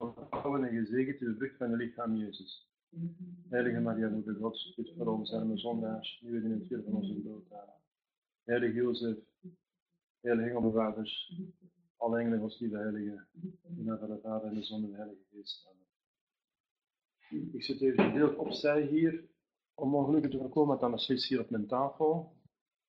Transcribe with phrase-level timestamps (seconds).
[0.00, 2.68] onthouden en gezegend de vrucht van het lichaam Jezus.
[3.48, 7.22] Heilige Maria, moeder Gods, bid voor ons arme zondaars, nu in het uur van onze
[7.22, 7.44] dood.
[8.44, 9.18] Heilige Jozef,
[10.20, 11.40] heilige engelbewakers,
[11.96, 13.26] alle engelen, ons lieve heilige,
[13.76, 15.68] in van de Vader en de Zon en de Heilige Geest.
[17.52, 19.28] Ik zit even gedeeld opzij hier,
[19.74, 22.36] om ongelukken te voorkomen, want anders zit hier op mijn tafel,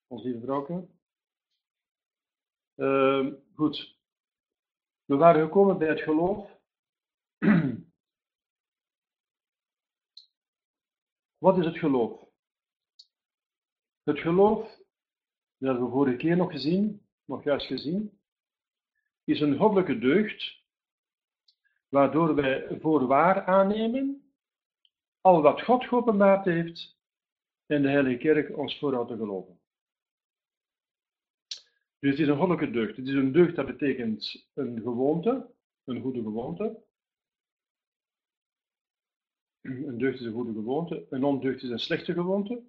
[0.07, 0.88] ons lieve vrouwke.
[2.75, 3.99] Uh, goed,
[5.05, 6.60] we waren gekomen bij het geloof.
[11.38, 12.30] Wat is het geloof?
[14.04, 14.80] Het geloof,
[15.58, 18.22] dat we vorige keer nog gezien, nog juist gezien,
[19.23, 20.59] is een goddelijke deugd,
[21.88, 24.34] waardoor wij voor waar aannemen
[25.22, 27.00] al wat God geopenbaard heeft
[27.66, 29.59] en de Heilige Kerk ons voorhoudt te geloven.
[32.00, 32.98] Dus het is een goddelijke deugd.
[32.98, 36.89] Het is een deugd dat betekent een gewoonte, een goede gewoonte.
[39.62, 42.64] Een deugd is een goede gewoonte, een ondeugd is een slechte gewoonte.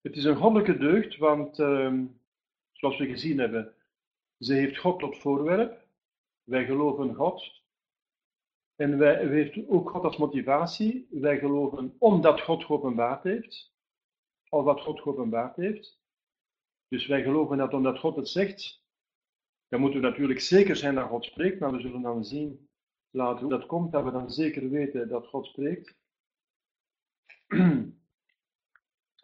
[0.00, 2.02] Het is een goddelijke deugd, want uh,
[2.72, 3.74] zoals we gezien hebben,
[4.38, 5.86] ze heeft God tot voorwerp.
[6.42, 7.62] Wij geloven God.
[8.76, 11.06] En wij, heeft ook God als motivatie.
[11.10, 13.72] Wij geloven omdat God geopenbaard heeft.
[14.48, 15.98] Al wat God geopenbaard heeft.
[16.88, 18.84] Dus wij geloven dat omdat God het zegt,
[19.68, 22.68] dan moeten we natuurlijk zeker zijn dat God spreekt, maar we zullen dan zien
[23.10, 25.99] later hoe dat komt, dat we dan zeker weten dat God spreekt.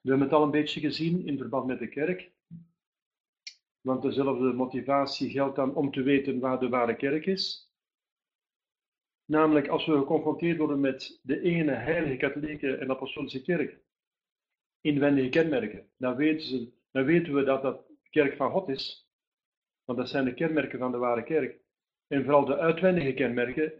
[0.03, 2.33] We hebben het al een beetje gezien in verband met de kerk.
[3.81, 7.73] Want dezelfde motivatie geldt dan om te weten waar de ware kerk is.
[9.25, 13.79] Namelijk als we geconfronteerd worden met de ene heilige katholieke en apostolische kerk,
[14.81, 19.09] inwendige kenmerken, dan weten ze dan weten we dat dat de kerk van God is.
[19.85, 21.61] Want dat zijn de kenmerken van de ware kerk.
[22.07, 23.73] En vooral de uitwendige kenmerken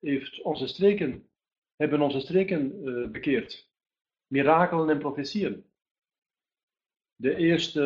[0.00, 1.28] heeft onze streken,
[1.76, 3.67] hebben onze streken uh, bekeerd.
[4.28, 5.64] Mirakelen en profetieën.
[7.16, 7.82] De eerste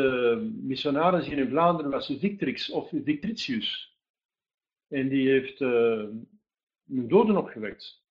[0.63, 3.99] missionaris hier in Vlaanderen was Victrix of Victricius.
[4.89, 6.09] En die heeft uh,
[6.85, 8.05] doden opgewekt.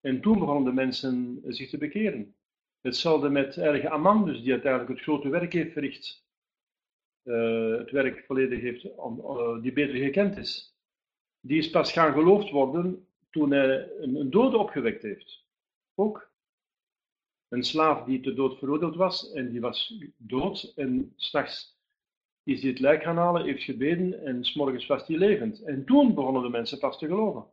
[0.00, 2.34] En toen begonnen de mensen zich te bekeren.
[2.80, 6.28] Hetzelfde met Erge Amandus, die uiteindelijk het grote werk heeft verricht.
[7.24, 8.82] Uh, het werk volledig heeft,
[9.62, 10.76] die beter gekend is.
[11.40, 15.44] Die is pas gaan geloofd worden toen hij een, een dode opgewekt heeft.
[15.94, 16.29] Ook
[17.50, 21.78] een slaaf die te dood veroordeeld was en die was dood en s'nachts
[22.42, 25.62] is hij het lijk gaan halen, heeft gebeden en s'morgens was hij levend.
[25.62, 27.44] En toen begonnen de mensen pas te geloven.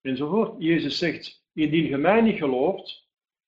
[0.00, 0.54] Enzovoort.
[0.62, 3.04] Jezus zegt, indien je mij niet gelooft,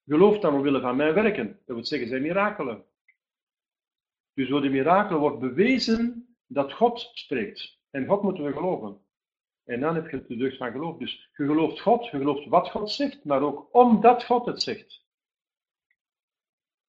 [0.07, 1.47] Geloof dan omwille van mijn werken.
[1.47, 2.85] Dat wil zeggen, zijn mirakelen.
[4.35, 7.79] Dus door de mirakelen wordt bewezen dat God spreekt.
[7.91, 9.01] En God moeten we geloven.
[9.65, 10.97] En dan heb je de deugd van geloof.
[10.97, 15.05] Dus je gelooft God, je gelooft wat God zegt, maar ook omdat God het zegt.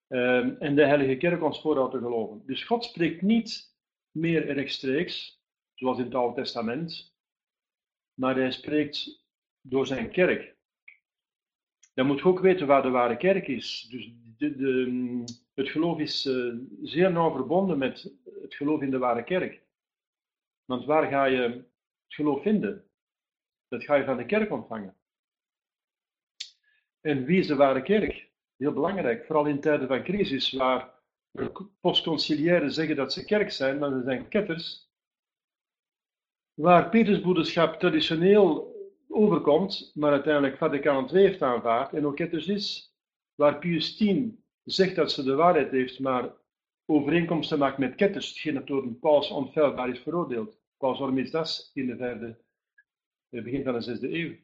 [0.07, 2.43] Um, en de Heilige Kerk ons voorhoudt te geloven.
[2.45, 3.75] Dus God spreekt niet
[4.11, 5.41] meer rechtstreeks,
[5.73, 7.15] zoals in het Oude Testament,
[8.13, 9.25] maar hij spreekt
[9.61, 10.57] door zijn kerk
[11.97, 13.87] dan moet je ook weten waar de ware kerk is.
[13.89, 15.23] Dus de,
[15.53, 19.61] het geloof is uh, zeer nauw verbonden met het geloof in de ware kerk.
[20.65, 21.65] Want waar ga je het
[22.07, 22.89] geloof vinden?
[23.67, 24.95] Dat ga je van de kerk ontvangen.
[27.01, 28.26] En wie is de ware kerk?
[28.57, 30.93] Heel belangrijk, vooral in tijden van crisis, waar
[31.79, 34.91] postconciliëren zeggen dat ze kerk zijn, maar ze zijn ketters.
[36.53, 38.75] Waar Petersbroederschap traditioneel
[39.07, 42.95] overkomt, maar uiteindelijk Vaticaan II heeft aanvaard en ook dus is,
[43.35, 44.11] waar Pius X
[44.63, 46.33] zegt dat ze de waarheid heeft, maar
[46.85, 50.57] overeenkomsten maakt met ketters, hetgeen dat door een paus onfeilbaar is veroordeeld.
[50.77, 52.35] Paus Hormisdas in de
[53.29, 54.35] begin van de zesde eeuw.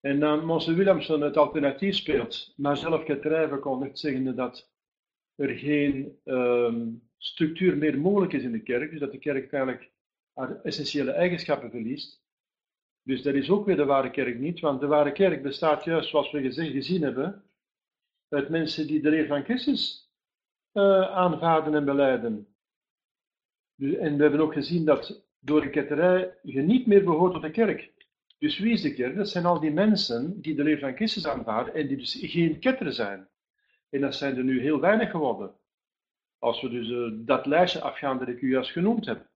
[0.00, 4.70] En dan Monse Williamson het alternatief speelt, maar zelf ketterij verkondigt, zeggende dat
[5.34, 9.90] er geen um, structuur meer mogelijk is in de kerk, dus dat de kerk eigenlijk
[10.32, 12.22] haar essentiële eigenschappen verliest.
[13.02, 16.08] Dus dat is ook weer de ware kerk niet, want de ware kerk bestaat juist,
[16.08, 17.44] zoals we gezegd, gezien hebben,
[18.28, 20.10] uit mensen die de leer van Christus
[20.72, 22.46] uh, aanvaarden en beleiden.
[23.74, 27.42] Dus, en we hebben ook gezien dat door de ketterij je niet meer behoort tot
[27.42, 27.92] de kerk.
[28.40, 29.16] Dus wie is de kerk?
[29.16, 32.58] Dat zijn al die mensen die de leer van Christus aanvaarden en die dus geen
[32.58, 33.28] ketter zijn.
[33.90, 35.54] En dat zijn er nu heel weinig geworden.
[36.38, 39.28] Als we dus uh, dat lijstje afgaan dat ik u juist genoemd heb.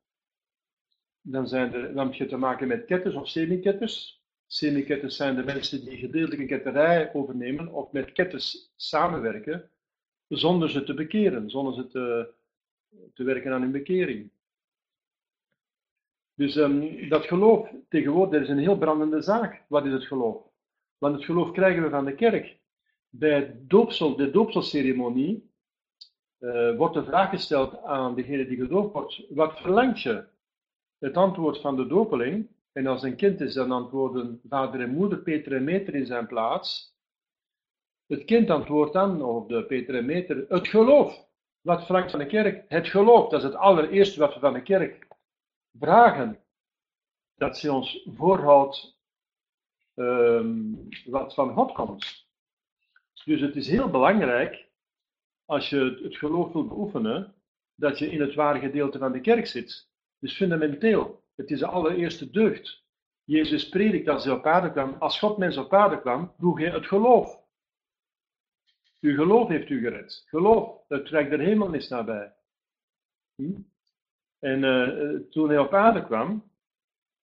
[1.21, 4.23] Dan, zijn er, dan heb je te maken met ketters of semi-ketters.
[4.47, 9.71] Semi-ketters zijn de mensen die gedeeltelijk een ketterij overnemen of met ketters samenwerken,
[10.29, 12.33] zonder ze te bekeren, zonder ze te,
[13.15, 14.31] te werken aan hun bekering.
[16.35, 19.63] Dus um, dat geloof tegenwoordig is een heel brandende zaak.
[19.69, 20.43] Wat is het geloof?
[20.99, 22.59] Want het geloof krijgen we van de kerk.
[23.09, 25.53] Bij doopsel, de doopselceremonie
[26.41, 30.25] uh, wordt de vraag gesteld aan degene die gedoopt wordt: wat verlangt je?
[30.99, 35.19] Het antwoord van de dopeling, en als een kind is, dan antwoorden vader en moeder
[35.19, 36.97] Peter en Meter in zijn plaats.
[38.07, 41.27] Het kind antwoordt dan, of de Peter en Meter, het geloof.
[41.61, 42.65] Wat verlangt van de kerk?
[42.69, 43.29] Het geloof.
[43.29, 45.07] Dat is het allereerste wat we van de kerk
[45.79, 46.39] vragen.
[47.35, 48.99] Dat ze ons voorhoudt
[49.95, 52.27] um, wat van God komt.
[53.25, 54.69] Dus het is heel belangrijk,
[55.45, 57.35] als je het geloof wilt beoefenen,
[57.75, 59.89] dat je in het ware gedeelte van de kerk zit.
[60.19, 61.23] Dus fundamenteel.
[61.35, 62.83] Het is de allereerste deugd.
[63.25, 64.97] Jezus predikt als hij op aarde kwam.
[64.99, 67.43] Als God mens op aarde kwam, vroeg hij het geloof.
[69.01, 70.25] Uw geloof heeft u gered.
[70.27, 72.35] Geloof, het trekt de hemel is nabij.
[73.35, 73.61] Hm?
[74.45, 76.51] En uh, toen hij op aarde kwam,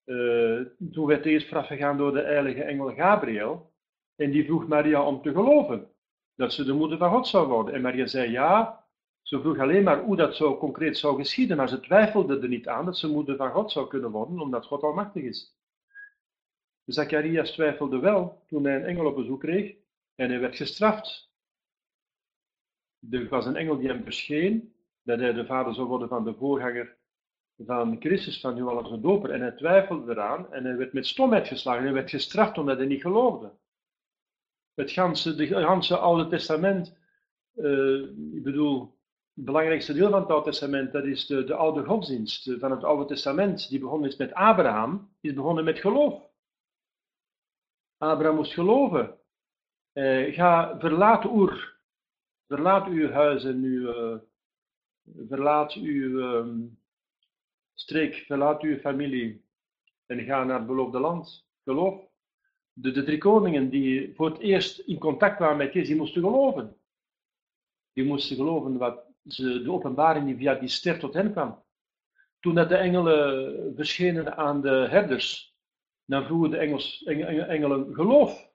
[0.04, 0.60] uh,
[0.92, 3.72] toen werd hij eerst gegaan door de heilige engel Gabriel.
[4.16, 5.90] En die vroeg Maria om te geloven
[6.34, 7.74] dat ze de moeder van God zou worden.
[7.74, 8.84] En Maria zei ja.
[9.22, 12.68] Ze vroeg alleen maar hoe dat zo concreet zou geschieden, maar ze twijfelde er niet
[12.68, 15.56] aan dat ze moeder van God zou kunnen worden, omdat God almachtig is.
[16.84, 19.74] Zacharias twijfelde wel toen hij een engel op bezoek kreeg
[20.14, 21.30] en hij werd gestraft.
[23.10, 26.34] Er was een engel die hem verscheen, dat hij de vader zou worden van de
[26.34, 27.00] voorganger
[27.66, 29.30] van Christus, van Johannes de Doper.
[29.30, 31.82] En hij twijfelde eraan en hij werd met stomheid geslagen.
[31.82, 33.52] Hij werd gestraft omdat hij niet geloofde.
[34.74, 36.96] Het ganse, de ganse Oude Testament,
[37.54, 38.00] uh,
[38.34, 38.98] ik bedoel,
[39.34, 42.84] het belangrijkste deel van het Oude Testament, dat is de, de oude godsdienst van het
[42.84, 46.30] Oude Testament, die begonnen is met Abraham, is begonnen met geloof.
[47.98, 49.18] Abraham moest geloven.
[49.92, 51.76] Uh, ga, verlaat Oer,
[52.46, 54.18] verlaat uw huis en uw, uh,
[55.28, 56.81] verlaat uw um,
[57.82, 59.44] streek, verlaat uw familie
[60.06, 61.46] en ga naar het beloofde land.
[61.64, 62.10] Geloof.
[62.72, 66.22] De, de drie koningen die voor het eerst in contact waren met Jezus, die moesten
[66.22, 66.76] geloven.
[67.92, 71.62] Die moesten geloven wat ze, de openbaring die via die ster tot hen kwam.
[72.40, 75.56] Toen dat de engelen verschenen aan de herders,
[76.04, 78.50] dan vroegen de engels, engelen geloof.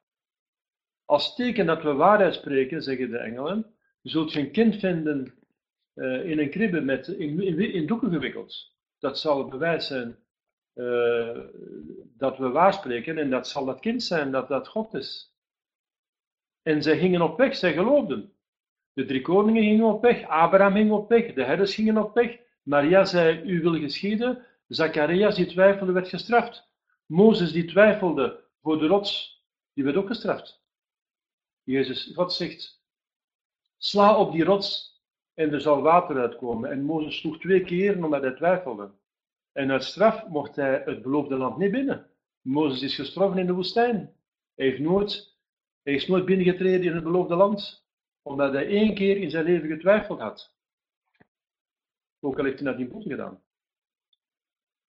[1.06, 5.34] Als teken dat we waarheid spreken, zeggen de engelen, zult je een kind vinden
[5.94, 10.18] uh, in een kribbe met, in, in doeken gewikkeld dat zal het bewijs zijn
[10.74, 11.40] uh,
[12.18, 15.36] dat we waarspreken en dat zal dat kind zijn dat dat God is.
[16.62, 18.34] En zij gingen op weg, zij geloofden.
[18.94, 22.40] De drie koningen gingen op weg, Abraham ging op weg, de herders gingen op weg.
[22.64, 24.46] Maria zei, u wil geschieden.
[24.68, 26.70] Zacharias die twijfelde, werd gestraft.
[27.06, 29.42] Mozes die twijfelde voor de rots,
[29.74, 30.62] die werd ook gestraft.
[31.64, 32.84] Jezus, God zegt,
[33.78, 34.97] sla op die rots
[35.38, 36.72] en er zal water uitkomen.
[36.72, 38.92] En Mozes sloeg twee keer omdat hij twijfelde.
[39.51, 42.10] En uit straf mocht hij het beloofde land niet binnen.
[42.42, 43.95] Mozes is gestorven in de woestijn.
[44.56, 45.38] Hij, heeft nooit,
[45.84, 47.86] hij is nooit binnengetreden in het beloofde land,
[48.22, 50.56] omdat hij één keer in zijn leven getwijfeld had.
[52.19, 53.42] Ook al heeft hij dat niet goed gedaan.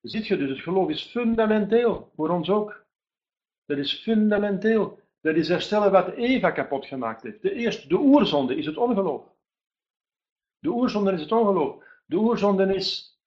[0.01, 2.85] Ziet je dus, het geloof is fundamenteel, voor ons ook.
[3.65, 4.99] Dat is fundamenteel.
[5.21, 7.41] Dat is herstellen wat Eva kapot gemaakt heeft.
[7.41, 9.37] De eerste, de oerzonde is het ongeloof.
[10.59, 11.83] De oerzonde is het ongeloof.
[12.05, 13.19] De oerzonde is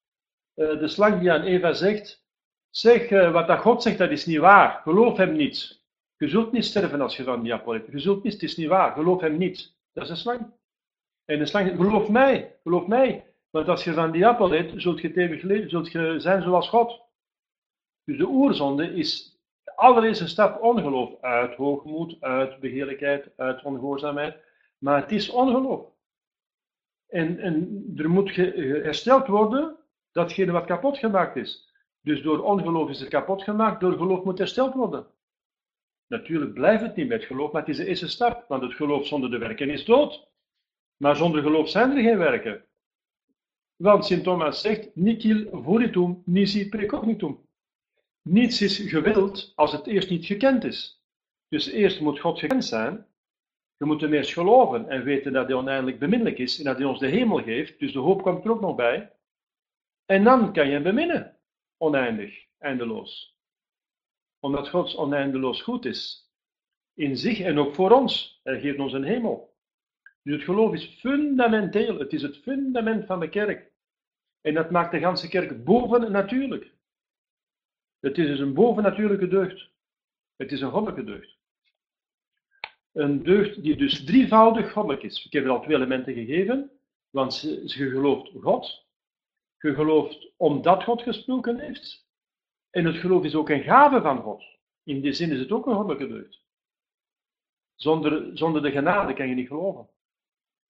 [0.54, 2.24] uh, de slang die aan Eva zegt:
[2.70, 4.80] Zeg, uh, wat dat God zegt, dat is niet waar.
[4.82, 5.80] Geloof hem niet.
[6.16, 7.92] Je zult niet sterven als je van die appel hebt.
[7.92, 8.92] Je zult niet, het is niet waar.
[8.92, 9.76] Geloof hem niet.
[9.92, 10.52] Dat is een slang.
[11.24, 13.24] En de slang Geloof mij, geloof mij.
[13.50, 16.68] Want als je van die appel eet, zult je eeuwig leven, zult je zijn zoals
[16.68, 17.00] God.
[18.04, 21.20] Dus de oerzonde is de allereerste stap ongeloof.
[21.20, 24.36] Uit hoogmoed, uit begeerlijkheid, uit ongehoorzaamheid.
[24.78, 25.91] Maar het is ongeloof.
[27.12, 29.76] En, en er moet hersteld worden
[30.12, 31.72] datgene wat kapot gemaakt is.
[32.00, 35.06] Dus door ongeloof is het kapot gemaakt, door geloof moet hersteld worden.
[36.06, 39.06] Natuurlijk blijft het niet met geloof, maar het is de eerste stap, want het geloof
[39.06, 40.28] zonder de werken is dood.
[40.96, 42.64] Maar zonder geloof zijn er geen werken.
[43.76, 47.46] Want Sint Thomas zegt, nihil volitum, nisi precognitum.
[48.22, 51.02] Niets is gewild als het eerst niet gekend is.
[51.48, 53.06] Dus eerst moet God gekend zijn,
[53.76, 56.98] we moeten eerst geloven en weten dat hij oneindig beminnelijk is en dat hij ons
[56.98, 57.78] de hemel geeft.
[57.78, 59.12] Dus de hoop komt er ook nog bij.
[60.04, 61.36] En dan kan je hem beminnen.
[61.76, 63.36] Oneindig, eindeloos.
[64.38, 66.30] Omdat God oneindeloos goed is.
[66.94, 68.40] In zich en ook voor ons.
[68.42, 69.56] Hij geeft ons een hemel.
[70.22, 71.98] Dus het geloof is fundamenteel.
[71.98, 73.72] Het is het fundament van de kerk.
[74.40, 76.74] En dat maakt de ganse kerk bovennatuurlijk.
[78.00, 79.70] Het is dus een bovennatuurlijke deugd.
[80.36, 81.40] Het is een goddelijke deugd.
[82.92, 85.24] Een deugd die dus drievoudig goddelijk is.
[85.24, 86.70] Ik heb er al twee elementen gegeven,
[87.10, 88.86] want je gelooft God,
[89.58, 92.10] je gelooft omdat God gesproken heeft,
[92.70, 94.44] En het geloof is ook een gave van God.
[94.82, 96.44] In die zin is het ook een goddelijke deugd.
[97.74, 99.88] Zonder, zonder de genade kan je niet geloven.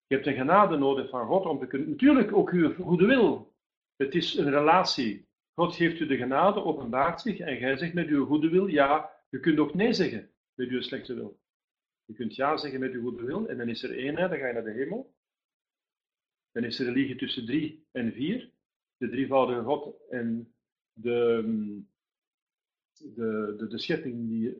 [0.06, 1.90] Je hebt een genade nodig van God om te kunnen.
[1.90, 3.54] Natuurlijk ook uw goede wil.
[3.96, 5.28] Het is een relatie.
[5.54, 9.10] God geeft u de genade, openbaart zich en jij zegt met uw goede wil ja.
[9.30, 11.40] Je kunt ook nee zeggen met uw slechte wil.
[12.12, 14.46] Je kunt ja zeggen met uw goede wil en dan is er eenheid, dan ga
[14.46, 15.14] je naar de hemel.
[16.50, 18.50] Dan is er religie tussen drie en vier.
[18.96, 20.54] De drievoudige God en
[20.92, 21.82] de,
[22.98, 24.56] de, de, schepping die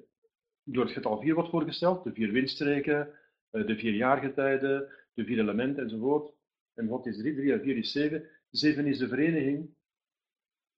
[0.63, 2.05] door het getal 4 wordt voorgesteld.
[2.05, 3.15] De vier windstreken,
[3.51, 6.35] eh, de vier jaargetijden, de vier elementen enzovoort.
[6.75, 8.29] En God is 3, 3 en 4 is 7.
[8.51, 9.75] 7 is de vereniging,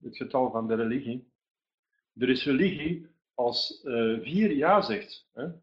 [0.02, 1.32] het getal van de religie.
[2.18, 5.28] Er is religie als 4 uh, ja zegt.
[5.32, 5.62] Hè?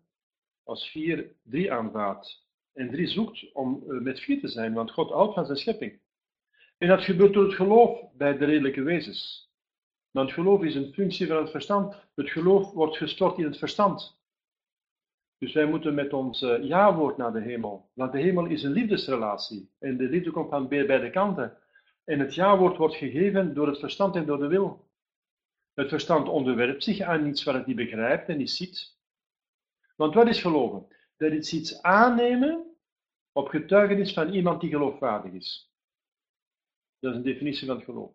[0.71, 2.45] Als 4 3 aanvaardt.
[2.73, 5.99] En 3 zoekt om uh, met 4 te zijn, want God houdt van zijn schepping.
[6.77, 9.51] En dat gebeurt door het geloof bij de redelijke wezens.
[10.11, 11.95] Want geloof is een functie van het verstand.
[12.15, 14.19] Het geloof wordt gestort in het verstand.
[15.37, 17.89] Dus wij moeten met ons uh, ja-woord naar de hemel.
[17.93, 19.69] Want de hemel is een liefdesrelatie.
[19.79, 21.57] En de liefde komt van beide kanten.
[22.03, 24.89] En het ja-woord wordt gegeven door het verstand en door de wil.
[25.73, 28.99] Het verstand onderwerpt zich aan iets wat het niet begrijpt en niet ziet.
[30.01, 30.87] Want wat is geloven?
[31.17, 32.75] Dat is iets aannemen
[33.31, 35.73] op getuigenis van iemand die geloofwaardig is.
[36.99, 38.13] Dat is een definitie van het geloof.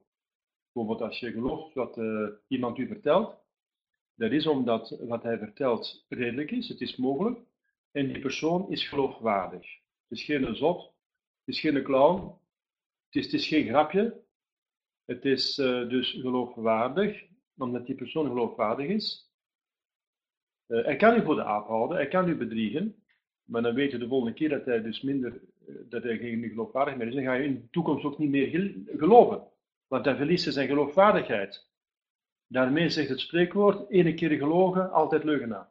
[0.72, 3.36] Bijvoorbeeld als je gelooft wat uh, iemand u vertelt,
[4.14, 7.40] dat is omdat wat hij vertelt redelijk is, het is mogelijk,
[7.90, 9.74] en die persoon is geloofwaardig.
[10.08, 10.82] Het is geen zot,
[11.44, 12.38] het is geen clown,
[13.04, 14.24] het is, het is geen grapje,
[15.04, 17.24] het is uh, dus geloofwaardig,
[17.56, 19.25] omdat die persoon geloofwaardig is.
[20.68, 22.94] Uh, hij kan u voor de aap houden, hij kan u bedriegen,
[23.44, 25.40] maar dan weet je de volgende keer dat hij dus minder,
[25.88, 28.74] dat hij geen geloofwaardig meer is, dan ga je in de toekomst ook niet meer
[28.96, 29.42] geloven.
[29.86, 31.66] Want dan verliest zijn geloofwaardigheid.
[32.46, 35.68] Daarmee zegt het spreekwoord, ene keer gelogen, altijd leugenaar.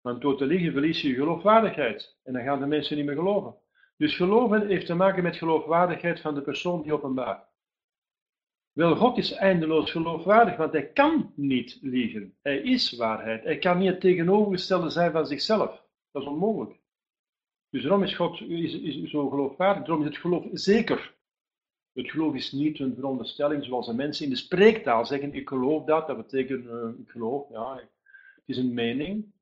[0.00, 2.18] Want door te liegen verlies je je geloofwaardigheid.
[2.24, 3.54] En dan gaan de mensen niet meer geloven.
[3.96, 7.49] Dus geloven heeft te maken met geloofwaardigheid van de persoon die openbaart.
[8.80, 12.34] Wel, God is eindeloos geloofwaardig, want hij kan niet liegen.
[12.42, 13.44] Hij is waarheid.
[13.44, 15.84] Hij kan niet het tegenovergestelde zijn van zichzelf.
[16.10, 16.80] Dat is onmogelijk.
[17.70, 19.86] Dus daarom is God is, is zo geloofwaardig.
[19.86, 21.14] Daarom is het geloof zeker.
[21.92, 25.84] Het geloof is niet een veronderstelling zoals de mensen in de spreektaal zeggen: ik geloof
[25.84, 27.48] dat, dat betekent uh, ik geloof.
[27.50, 27.74] Ja,
[28.34, 29.32] het is een mening.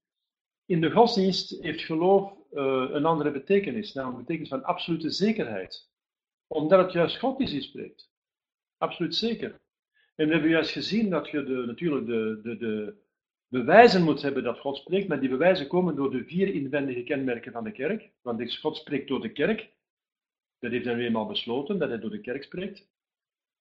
[0.66, 5.90] In de godsdienst heeft geloof uh, een andere betekenis, namelijk betekenis van absolute zekerheid.
[6.46, 8.16] Omdat het juist God is die spreekt.
[8.78, 9.60] Absoluut zeker.
[10.14, 12.96] En we hebben juist gezien dat je natuurlijk de, de, de
[13.48, 17.52] bewijzen moet hebben dat God spreekt, maar die bewijzen komen door de vier inwendige kenmerken
[17.52, 18.10] van de kerk.
[18.22, 19.72] Want God spreekt door de kerk,
[20.58, 22.86] dat heeft hij nu eenmaal besloten, dat hij door de kerk spreekt.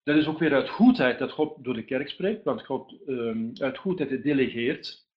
[0.04, 3.52] Dat is ook weer uit goedheid dat God door de kerk spreekt, want God um,
[3.58, 5.08] uit goedheid delegeert.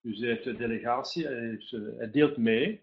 [0.00, 2.80] Dus hij heeft de delegatie, hij, uh, hij, deelt mee.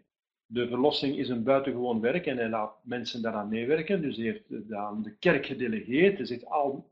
[0.52, 4.02] De verlossing is een buitengewoon werk en hij laat mensen daaraan meewerken.
[4.02, 6.18] Dus hij heeft aan de kerk gedelegeerd.
[6.18, 6.92] Hij zegt, al,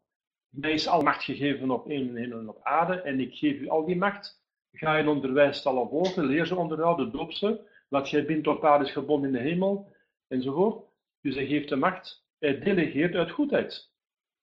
[0.49, 3.85] mij is al macht gegeven op een en op aarde en ik geef u al
[3.85, 4.43] die macht.
[4.71, 7.61] Ga je onderwijs alle volgen, leer ze onderhouden, doop ze.
[7.87, 9.95] Wat jij bindt op aarde is gebonden in de hemel,
[10.27, 10.85] enzovoort.
[11.21, 13.91] Dus hij geeft de macht, hij delegeert uit goedheid.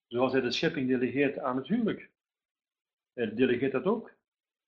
[0.07, 2.11] Zoals hij de schepping delegeert aan het huwelijk.
[3.13, 4.13] Hij delegeert dat ook.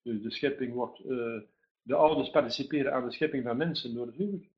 [0.02, 1.40] Dus de schepping wordt, uh,
[1.86, 4.48] de ouders participeren aan de schepping van mensen door het huwelijk.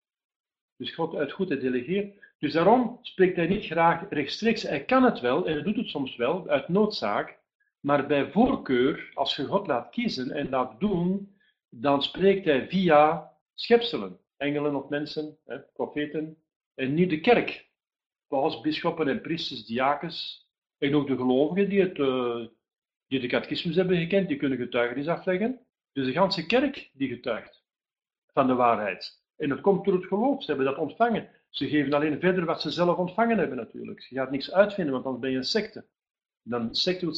[0.76, 2.26] Dus God uit goedheid delegeert.
[2.38, 4.62] Dus daarom spreekt hij niet graag rechtstreeks.
[4.62, 7.38] Hij kan het wel, en hij doet het soms wel, uit noodzaak.
[7.80, 11.36] Maar bij voorkeur, als je God laat kiezen en laat doen,
[11.68, 14.18] dan spreekt hij via schepselen.
[14.36, 16.36] Engelen of mensen, hè, profeten,
[16.74, 17.70] en niet de kerk.
[18.28, 22.46] Zoals bisschoppen en priesters, diakens en ook de gelovigen die, het, uh,
[23.06, 25.66] die de catechismus hebben gekend, die kunnen getuigenis afleggen.
[25.98, 27.64] Dus de ganse kerk die getuigt
[28.26, 29.22] van de waarheid.
[29.36, 31.28] En dat komt door het geloof, ze hebben dat ontvangen.
[31.48, 34.00] Ze geven alleen verder wat ze zelf ontvangen hebben natuurlijk.
[34.00, 35.86] Je gaat niks uitvinden, want dan ben je een secte.
[36.42, 37.14] Dan secte wil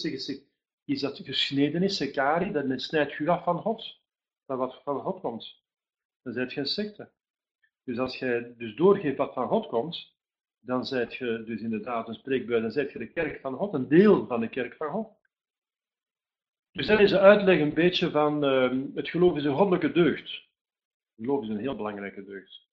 [0.85, 4.01] is dat gesneden is, sekari, dan snijdt je af van God.
[4.47, 5.63] Van wat van God komt.
[6.23, 7.11] Dan zijt je een secte.
[7.85, 10.15] Dus als je dus doorgeeft wat van God komt,
[10.61, 13.89] dan zijt je dus inderdaad een spreekbuis, dan zijt je de kerk van God, een
[13.89, 15.19] deel van de kerk van God.
[16.73, 20.31] Dus dat is de uitleg een beetje van uh, het geloof is een goddelijke deugd.
[21.15, 22.69] Het geloof is een heel belangrijke deugd.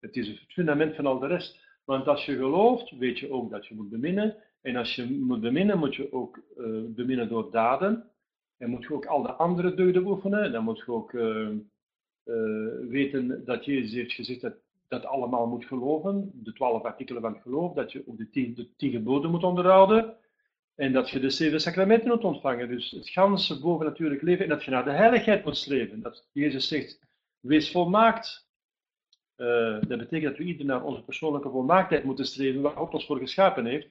[0.00, 1.68] Het is het fundament van al de rest.
[1.84, 4.36] Want als je gelooft, weet je ook dat je moet beminnen.
[4.60, 8.10] En als je moet beminnen, moet je ook uh, beminnen door daden.
[8.56, 10.52] En moet je ook al de andere deugden oefenen.
[10.52, 11.48] Dan moet je ook uh,
[12.24, 14.54] uh, weten dat Jezus heeft gezegd dat
[14.88, 18.68] dat allemaal moet geloven, de twaalf artikelen van het geloof, dat je ook de de
[18.76, 20.16] tien geboden moet onderhouden.
[20.80, 22.68] En dat je de zeven sacramenten moet ontvangen.
[22.68, 24.44] Dus het ganse bovennatuurlijk leven.
[24.44, 26.00] En dat je naar de heiligheid moet streven.
[26.02, 27.00] Dat Jezus zegt,
[27.40, 28.48] wees volmaakt.
[29.36, 33.06] Uh, dat betekent dat we ieder naar onze persoonlijke volmaaktheid moeten streven, waar God ons
[33.06, 33.88] voor geschapen heeft.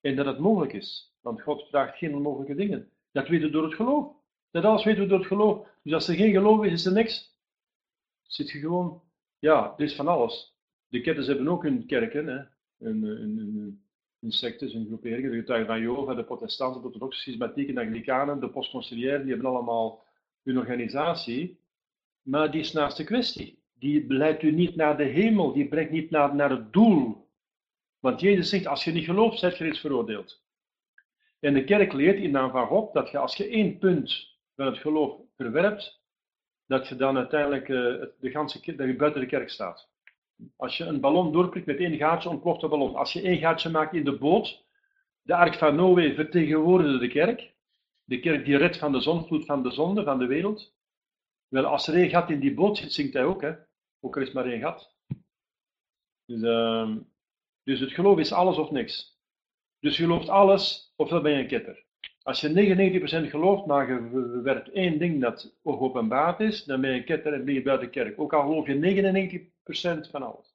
[0.00, 1.14] En dat het mogelijk is.
[1.20, 2.90] Want God vraagt geen onmogelijke dingen.
[3.12, 4.12] Dat weten we door het geloof.
[4.50, 5.66] Dat alles weten we door het geloof.
[5.82, 7.36] Dus als er geen geloof is, is er niks.
[8.22, 9.02] Zit je gewoon,
[9.38, 10.56] ja, er is van alles.
[10.88, 12.42] De ketters hebben ook hun kerken, hè.
[14.20, 15.30] Een sectes, een groeperingen.
[15.30, 19.50] De getuigen van Jehovah, de protestanten, de orthodoxe, schismatieken, de anglikanen, de postconciliairen, die hebben
[19.50, 20.04] allemaal
[20.42, 21.60] hun organisatie.
[22.22, 23.62] Maar die is naast de kwestie.
[23.74, 27.28] Die leidt u niet naar de hemel, die brengt niet naar, naar het doel.
[27.98, 30.42] Want Jezus zegt, als je niet gelooft, zijt je reeds veroordeeld.
[31.40, 34.66] En de kerk leert in naam van God dat je als je één punt van
[34.66, 36.00] het geloof verwerpt,
[36.66, 37.76] dat je dan uiteindelijk uh,
[38.20, 39.88] de ganse, dat buiten de kerk staat.
[40.56, 42.94] Als je een ballon doorprikt met één gaatje, ontploft de ballon.
[42.94, 44.64] Als je één gaatje maakt in de boot,
[45.22, 47.54] de ark van Noé vertegenwoordigde de kerk.
[48.04, 50.76] De kerk die redt van de zonvloed van de zonde, van de wereld.
[51.48, 53.42] Wel, als er één gat in die boot zit, zingt hij ook.
[53.42, 53.52] Hè?
[54.00, 54.96] Ook er is maar één gat.
[56.24, 56.96] Dus, uh,
[57.62, 59.18] dus het geloof is alles of niks.
[59.80, 61.86] Dus je gelooft alles, ofwel ben je een ketter.
[62.22, 62.48] Als je
[63.26, 67.32] 99% gelooft, maar je werkt één ding dat openbaard is, dan ben je een ketter
[67.32, 68.20] en ben je buiten kerk.
[68.20, 69.57] Ook al geloof je 99%
[70.10, 70.54] van alles.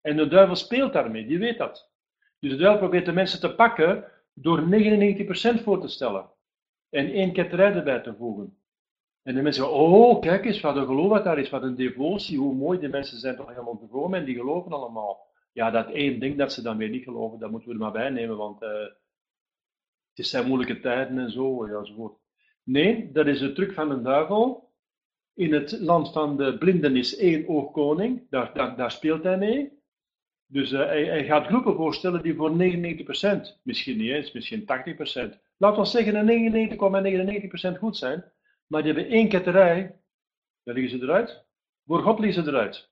[0.00, 1.90] En de duivel speelt daarmee, die weet dat.
[2.38, 6.30] Dus de duivel probeert de mensen te pakken door 99% voor te stellen.
[6.90, 8.56] En één ketterij erbij te voegen.
[9.22, 11.74] En de mensen zeggen, oh kijk eens wat een geloof dat daar is, wat een
[11.74, 15.26] devotie, hoe mooi die mensen zijn toch helemaal gekomen en die geloven allemaal.
[15.52, 17.92] Ja, dat één ding dat ze dan weer niet geloven, dat moeten we er maar
[17.92, 18.68] bij nemen, want uh,
[20.14, 22.18] het zijn moeilijke tijden en zo, enzovoort.
[22.62, 24.67] Nee, dat is de truc van de duivel.
[25.38, 29.72] In het land van de blinden is één oogkoning, daar, daar, daar speelt hij mee.
[30.46, 34.64] Dus uh, hij, gaat groepen voorstellen die voor 99%, misschien niet eens, misschien 80%,
[35.56, 38.24] laten we zeggen 99,99% goed zijn,
[38.66, 40.00] maar die hebben één ketterij,
[40.62, 41.44] dan liggen ze eruit.
[41.86, 42.90] Voor God liggen ze eruit.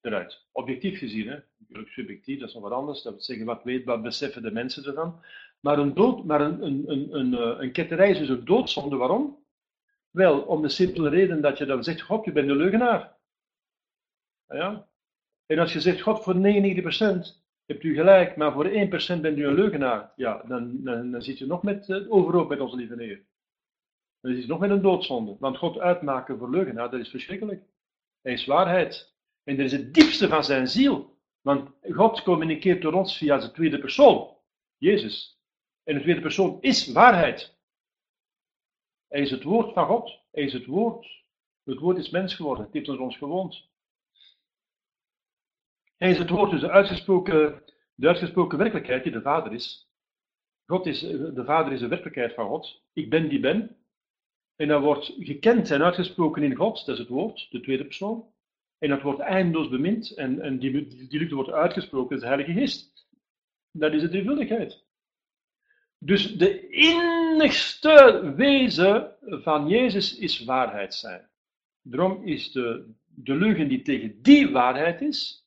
[0.00, 0.46] Eruit.
[0.52, 1.38] Objectief gezien, hè?
[1.58, 3.02] natuurlijk subjectief, dat is nog wat anders.
[3.02, 5.20] Dat wil zeggen, wat weet, wat beseffen de mensen ervan.
[5.60, 8.96] Maar een, dood, maar een, een, een, een, eh, een ketterij is dus een doodzonde.
[8.96, 9.44] Waarom?
[10.16, 13.16] Wel, om de simpele reden dat je dan zegt, God, je bent een leugenaar.
[14.48, 14.88] Ja?
[15.46, 16.38] En als je zegt, God, voor 99%
[17.66, 20.12] hebt u gelijk, maar voor 1% bent u een leugenaar.
[20.16, 23.24] Ja, dan, dan, dan zit je nog met uh, overhoop met onze lieve Heer.
[24.20, 25.36] Dan zit je nog met een doodzonde.
[25.38, 27.62] Want God uitmaken voor leugenaar, dat is verschrikkelijk.
[28.20, 29.14] Hij is waarheid.
[29.42, 31.18] En dat is het diepste van zijn ziel.
[31.40, 34.36] Want God communiceert door ons via de tweede persoon,
[34.76, 35.40] Jezus.
[35.84, 37.55] En de tweede persoon is waarheid.
[39.08, 40.20] Hij is het woord van God.
[40.30, 41.24] Hij is het woord.
[41.64, 42.64] Het woord is mens geworden.
[42.64, 43.68] Het heeft ons gewoond.
[45.96, 47.62] Hij is het woord, dus de uitgesproken,
[47.94, 49.90] de werkelijkheid die de Vader is.
[50.66, 51.00] God is.
[51.00, 52.82] De Vader is de werkelijkheid van God.
[52.92, 53.76] Ik ben die ben.
[54.56, 58.34] En dat wordt gekend en uitgesproken in God, dat is het woord, de tweede persoon.
[58.78, 63.08] En dat wordt eindeloos bemind en, en die, die wordt uitgesproken, is de Heilige Geest.
[63.70, 64.85] Dat is de drievuldigheid.
[65.98, 71.28] Dus de innigste wezen van Jezus is waarheid zijn.
[71.82, 75.46] Daarom is de, de leugen die tegen die waarheid is,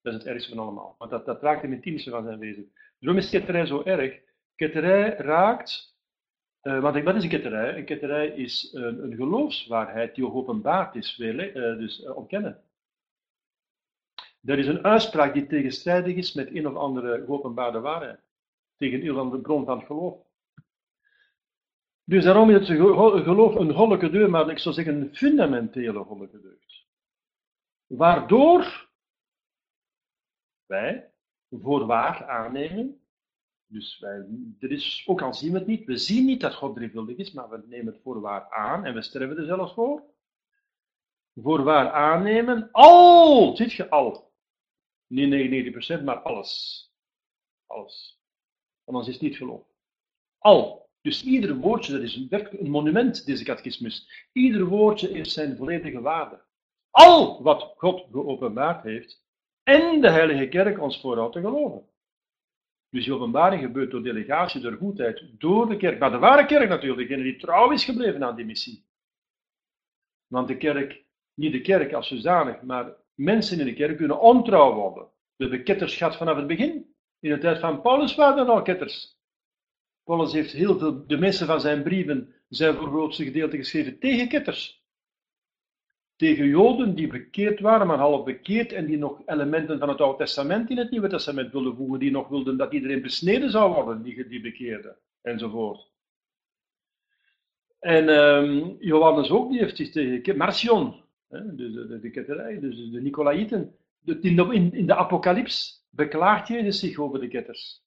[0.00, 0.94] dat is het ergste van allemaal.
[0.98, 2.72] Want dat, dat raakt hem het intiemste van zijn wezen.
[2.98, 4.20] Daarom is ketterij zo erg.
[4.54, 5.92] Ketterij raakt
[6.62, 7.76] uh, want wat is een ketterij?
[7.76, 12.62] Een ketterij is een, een geloofswaarheid die openbaard is, veel, uh, dus uh, ontkennen.
[14.40, 18.20] Dat is een uitspraak die tegenstrijdig is met een of andere geopenbaarde waarheid.
[18.82, 20.26] Tegen een of andere bron van het geloof.
[22.04, 22.78] Dus daarom is het
[23.24, 26.86] geloof een goddelijke deur, maar ik zou zeggen een fundamentele goddelijke deugd.
[27.86, 28.90] Waardoor
[30.66, 31.12] wij
[31.50, 33.00] voor waar aannemen
[33.66, 34.26] dus wij,
[34.58, 37.32] er is, ook al zien we het niet, we zien niet dat God drievuldig is,
[37.32, 40.02] maar we nemen het voor waar aan en we sterven er zelfs voor.
[41.34, 44.32] Voor waar aannemen, al, zit je al.
[45.06, 46.90] Niet 99%, maar alles.
[47.66, 48.21] Alles.
[48.84, 49.66] Anders is het niet geloof.
[50.38, 50.90] Al.
[51.00, 54.26] Dus ieder woordje, dat is een, een monument, deze catechismus.
[54.32, 56.40] Ieder woordje heeft zijn volledige waarde.
[56.90, 59.24] Al wat God geopenbaard heeft
[59.62, 61.86] en de Heilige Kerk ons voorhoudt te geloven.
[62.90, 65.98] Dus die openbaring gebeurt door delegatie, door goedheid, door de kerk.
[65.98, 68.84] Maar de ware kerk natuurlijk, degene die trouw is gebleven aan die missie.
[70.26, 74.74] Want de kerk, niet de kerk als zodanig, maar mensen in de kerk kunnen ontrouw
[74.74, 75.64] worden.
[75.64, 76.91] Ketters gehad vanaf het begin.
[77.22, 79.16] In de tijd van Paulus waren er al ketters.
[80.04, 83.98] Paulus heeft heel veel, de meeste van zijn brieven zijn voor het grootste gedeelte geschreven
[83.98, 84.80] tegen ketters.
[86.16, 90.18] tegen Joden die bekeerd waren, maar half bekeerd en die nog elementen van het Oude
[90.18, 94.02] Testament in het Nieuwe Testament wilden voegen, die nog wilden dat iedereen besneden zou worden,
[94.02, 95.90] die, die bekeerde, enzovoort.
[97.78, 102.90] En um, Johannes ook, die heeft zich tegen Marcion, hè, de, de, de, ketterij, dus
[102.90, 107.82] de Nicolaïten, in, in de Apocalyps beklaagt Jezus zich over de ketters.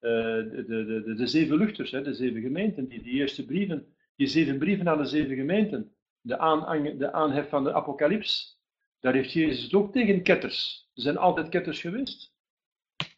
[0.00, 3.94] Uh, de, de, de, de, zeven luchters, hè, de zeven gemeenten, die, die eerste brieven,
[4.16, 8.60] die zeven brieven aan de zeven gemeenten, de, aan, de aanhef van de apocalyps,
[9.00, 10.88] daar heeft Jezus het ook tegen ketters.
[10.94, 12.34] Er zijn altijd ketters geweest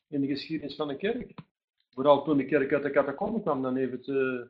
[0.08, 1.34] in de geschiedenis van de kerk.
[1.90, 4.40] Vooral toen de kerk uit de catacomben kwam, dan heeft het, uh,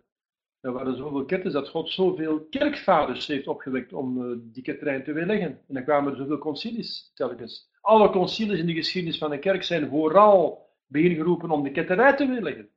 [0.65, 5.13] er waren zoveel ketters dat God zoveel kerkvaders heeft opgewekt om uh, die ketterij te
[5.13, 5.47] weerleggen.
[5.47, 7.71] En dan kwamen er zoveel concilies telkens.
[7.81, 12.27] Alle concilies in de geschiedenis van de kerk zijn vooral bijeengeroepen om de ketterij te
[12.27, 12.69] weerleggen.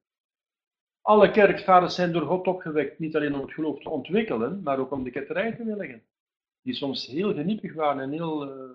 [1.01, 4.91] Alle kerkvaders zijn door God opgewekt, niet alleen om het geloof te ontwikkelen, maar ook
[4.91, 6.03] om de ketterij te willen.
[6.61, 8.71] Die soms heel geniepig waren en heel uh,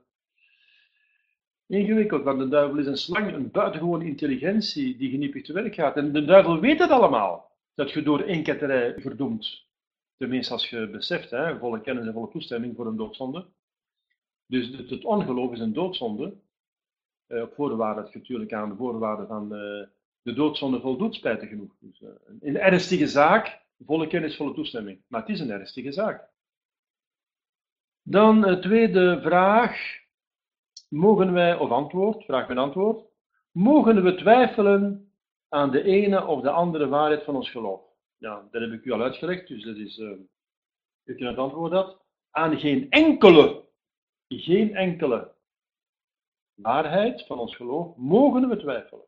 [1.66, 2.22] ingewikkeld.
[2.22, 5.96] Want de duivel is een slang, een buitengewone intelligentie die geniepig te werk gaat.
[5.96, 9.67] En de duivel weet het allemaal, dat je door één ketterij verdoemt.
[10.17, 13.47] Tenminste, als je beseft, hè, volle kennis en volle toestemming voor een doodzonde.
[14.47, 16.35] Dus het, ongeloof is een doodzonde.
[17.29, 19.87] Uh, op voorwaarde dat je natuurlijk aan de voorwaarden van uh,
[20.23, 21.73] de doodzonde voldoet, spijtig genoeg.
[21.79, 22.09] Dus, uh,
[22.41, 25.03] een ernstige zaak, volle kennis, volle toestemming.
[25.09, 26.29] Maar het is een ernstige zaak.
[28.03, 30.01] Dan de tweede vraag.
[30.89, 33.05] Mogen wij, of antwoord, vraag met antwoord.
[33.51, 35.12] Mogen we twijfelen
[35.53, 37.81] aan de ene of de andere waarheid van ons geloof?
[38.17, 40.11] Ja, dat heb ik u al uitgelegd, dus dat is, uh,
[41.05, 42.01] u kunt het antwoord dat.
[42.31, 43.65] Aan geen enkele,
[44.29, 45.35] geen enkele
[46.55, 49.07] waarheid van ons geloof mogen we twijfelen.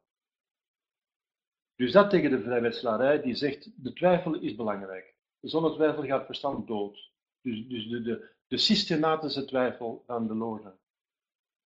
[1.77, 5.15] Dus dat tegen de vrijwetselaarij die zegt, de twijfel is belangrijk.
[5.41, 7.13] Zonder twijfel gaat verstand dood.
[7.41, 10.75] Dus, dus de, de, de systematische twijfel van de loge.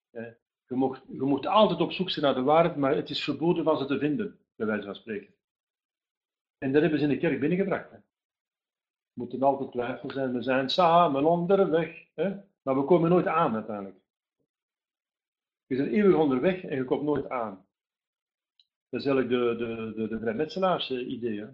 [0.09, 0.35] Je
[1.07, 3.85] je moet altijd op zoek zijn naar de waarheid, maar het is verboden van ze
[3.85, 5.33] te vinden, bij wijze van spreken.
[6.57, 7.91] En dat hebben ze in de kerk binnengebracht.
[7.91, 7.97] Hè.
[7.97, 12.05] We moeten altijd twijfel zijn, we zijn samen onderweg.
[12.13, 12.35] Hè.
[12.61, 13.97] Maar we komen nooit aan uiteindelijk.
[15.65, 17.65] Je bent eeuwig onderweg en je komt nooit aan.
[18.89, 21.45] Dat is eigenlijk de, de, de, de vrijmetselaars idee.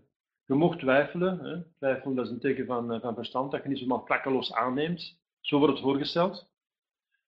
[0.45, 1.39] Je mocht twijfelen.
[1.39, 1.63] Hè.
[1.77, 5.19] Twijfelen is een teken van, eh, van verstand, dat je niet zomaar klakkeloos aanneemt.
[5.39, 6.52] Zo wordt het voorgesteld.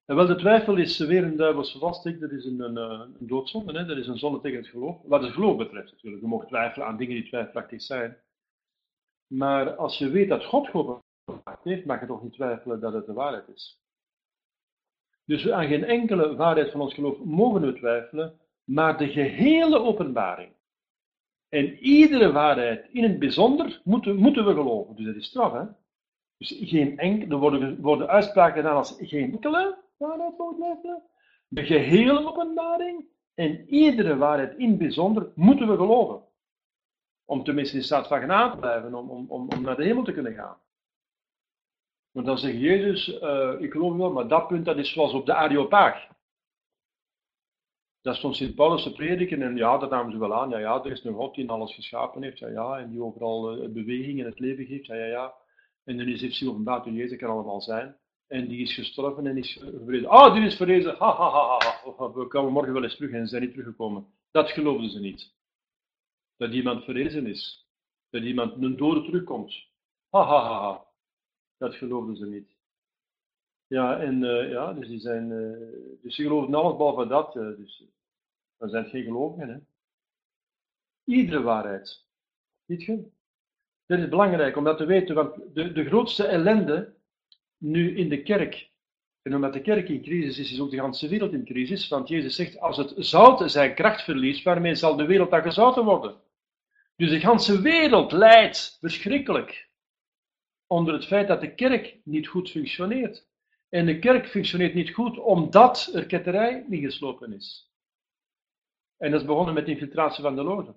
[0.05, 3.27] En wel, de twijfel is weer een duivelse vaststuk, dat is een, een, eh, een
[3.27, 3.85] doodzonde, hè?
[3.85, 5.01] dat is een zonde tegen het geloof.
[5.03, 8.17] Wat het geloof betreft natuurlijk, je mocht twijfelen aan dingen die twijfelachtig zijn.
[9.27, 11.01] Maar als je weet dat God geloof
[11.63, 13.79] heeft, mag je toch niet twijfelen dat het de waarheid is.
[15.25, 20.53] Dus aan geen enkele waarheid van ons geloof mogen we twijfelen, maar de gehele openbaring.
[21.49, 24.95] En iedere waarheid in het bijzonder moeten, moeten we geloven.
[24.95, 25.63] Dus dat is straf, hè?
[26.37, 31.03] Dus geen enkele, er worden, worden uitspraken gedaan als geen enkele waarheid twijfelen.
[31.47, 36.23] De gehele openbaring en iedere waarheid in het bijzonder moeten we geloven.
[37.25, 40.13] Om tenminste in staat van genade te blijven, om, om, om, naar de hemel te
[40.13, 40.57] kunnen gaan.
[42.11, 45.25] Want dan zegt Jezus, uh, ik geloof wel, maar dat punt dat is zoals op
[45.25, 46.07] de Areopaag.
[48.01, 50.49] Dat stond Sint Paulus te prediken en ja, dat namen ze wel aan.
[50.49, 52.39] Ja, ja, er is een God die alles geschapen heeft.
[52.39, 54.85] Ja, ja, en die overal uh, beweging en het leven geeft.
[54.85, 55.33] Ja, ja, ja.
[55.83, 57.97] En dan is heeft zich openbaar Jezus kan allemaal zijn.
[58.27, 60.09] En die is gestorven en is verrezen.
[60.09, 60.95] Ah, die is verrezen.
[60.97, 61.57] Ha, ha, ha,
[61.97, 62.11] ha.
[62.11, 64.07] We komen morgen wel eens terug en zijn niet teruggekomen.
[64.31, 65.33] Dat geloofden ze niet.
[66.37, 67.67] Dat iemand verrezen is.
[68.09, 69.53] Dat iemand een dode terugkomt.
[70.09, 70.85] Ha, ha, ha, ha.
[71.57, 72.55] Dat geloofden ze niet.
[73.67, 77.35] Ja, en uh, ja, dus die zijn, uh, dus ze geloofden alles behalve dat.
[77.35, 77.83] Uh, dus
[78.57, 79.57] dan zijn het geen gelovigen, hè.
[81.03, 82.05] Iedere waarheid.
[82.65, 83.09] Niet je?
[83.85, 86.94] Dat is belangrijk om dat te weten, want de, de grootste ellende
[87.65, 88.69] nu in de kerk,
[89.21, 92.07] en omdat de kerk in crisis is, is ook de hele wereld in crisis, want
[92.07, 96.21] Jezus zegt, als het zout zijn kracht verliest, waarmee zal de wereld dan gezouten worden?
[96.95, 99.69] Dus de hele wereld lijdt verschrikkelijk
[100.67, 103.27] onder het feit dat de kerk niet goed functioneert.
[103.69, 107.71] En de kerk functioneert niet goed omdat er ketterij niet geslopen is.
[108.97, 110.75] En dat is begonnen met de infiltratie van de loden.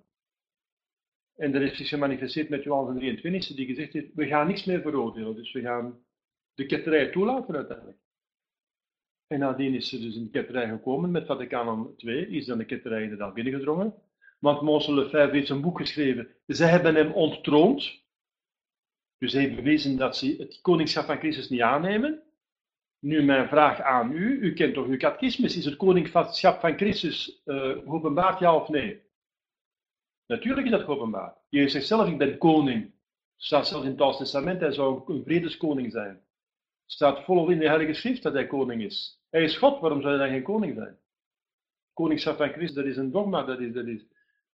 [1.36, 4.80] En dat is zich gemanifesteerd met Johannes 23, die gezegd heeft, we gaan niks meer
[4.80, 6.06] veroordelen, dus we gaan
[6.58, 7.98] de ketterij toelaten uiteindelijk.
[9.26, 12.64] En nadien is ze dus in de ketterij gekomen met Vaticanum II, is dan de
[12.64, 13.94] ketterij inderdaad binnengedrongen.
[14.38, 18.02] Want Monsel Lefebvre heeft een boek geschreven, ze hebben hem onttroond.
[19.18, 22.22] Dus hij heeft bewezen dat ze het koningschap van Christus niet aannemen.
[22.98, 27.42] Nu mijn vraag aan u, u kent toch uw catechismus, is het koningschap van Christus
[27.44, 29.02] uh, geopenbaard, ja of nee?
[30.26, 31.38] Natuurlijk is dat geopenbaard.
[31.48, 32.82] Jezus zegt zelf, ik ben koning.
[32.82, 32.92] Het
[33.44, 36.26] staat zelfs in het Oude Testament, hij zou een vredeskoning zijn.
[36.90, 39.22] Staat volop in de Heilige Schrift dat hij koning is.
[39.30, 40.98] Hij is God, waarom zou hij dan geen koning zijn?
[41.92, 44.06] Koningschap van Christus, dat is een dogma, dat, is, dat, is,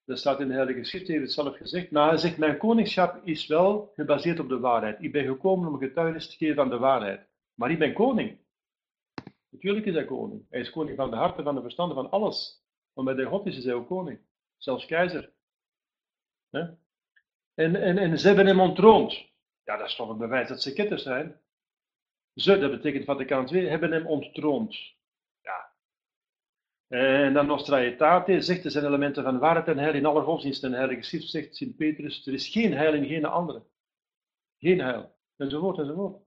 [0.05, 1.91] dat staat in de Heilige Schrift, hij heeft het zelf gezegd.
[1.91, 5.03] Maar hij zegt, mijn koningschap is wel gebaseerd op de waarheid.
[5.03, 7.27] Ik ben gekomen om getuigenis te geven van de waarheid.
[7.55, 8.39] Maar ik ben koning.
[9.51, 10.47] Natuurlijk is hij koning.
[10.51, 12.63] Hij is koning van de harten, van de verstanden, van alles.
[12.95, 14.19] Maar bij de God is hij ook koning.
[14.57, 15.33] Zelfs keizer.
[16.51, 19.13] En, en, en ze hebben hem ontroond.
[19.65, 21.41] Ja, dat is toch een bewijs dat ze ketters zijn.
[22.35, 24.77] Ze, dat betekent Vaticaan II, hebben hem ontroond.
[25.41, 25.73] Ja.
[26.89, 30.73] En dan Nostra Aetate zegt, er zijn elementen van waarheid en heil in alle godsdiensten.
[30.73, 33.63] En heilige schrift zegt Sint Petrus, er is geen heil in geen andere.
[34.59, 35.15] Geen heil.
[35.37, 36.23] Enzovoort, enzovoort.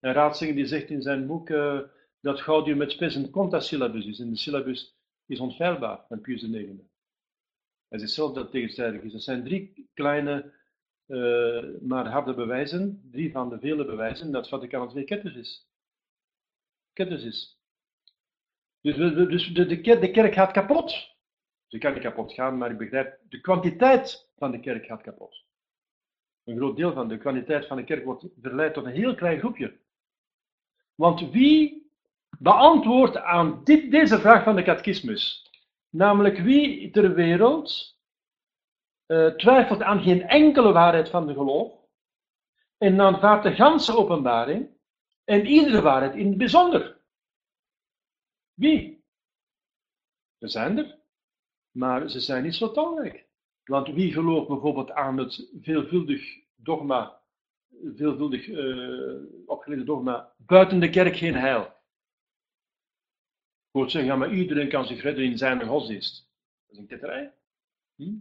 [0.00, 1.80] En Raatzinger die zegt in zijn boek uh,
[2.20, 4.20] dat Gaudium met spes een contasyllabus is.
[4.20, 6.82] En de syllabus is onfeilbaar van Pius IX.
[7.88, 9.14] Hij zegt zelf dat het tegenstrijdig is.
[9.14, 10.52] Er zijn drie kleine,
[11.08, 15.68] uh, maar harde bewijzen, drie van de vele bewijzen, dat Vaticaan II ketters is.
[16.92, 17.58] Ketters is.
[18.80, 21.16] Dus, dus de, de, kerk gaat kapot.
[21.66, 25.44] Ze kan niet kapot gaan, maar ik begrijp, de kwantiteit van de kerk gaat kapot.
[26.44, 29.38] Een groot deel van de kwantiteit van de kerk wordt verleid tot een heel klein
[29.38, 29.78] groepje.
[30.94, 31.90] Want wie
[32.38, 35.50] beantwoordt aan dit, deze vraag van de catechismus?
[35.90, 37.97] Namelijk wie ter wereld
[39.08, 41.72] uh, twijfelt aan geen enkele waarheid van de geloof
[42.78, 44.70] en aanvaardt de ganse openbaring
[45.24, 47.00] en iedere waarheid in het bijzonder.
[48.54, 49.04] Wie?
[50.38, 50.98] Er zijn er,
[51.70, 53.26] maar ze zijn niet zo talrijk.
[53.64, 57.20] Want wie gelooft bijvoorbeeld aan het veelvuldig dogma,
[57.94, 61.76] veelvuldig uh, opgeleide dogma, buiten de kerk geen heil?
[63.70, 66.30] Hoort zeggen, ja, maar iedereen kan zich redden in zijn godsdienst.
[66.66, 67.34] Dat is een ketterij.
[67.96, 68.16] Hm?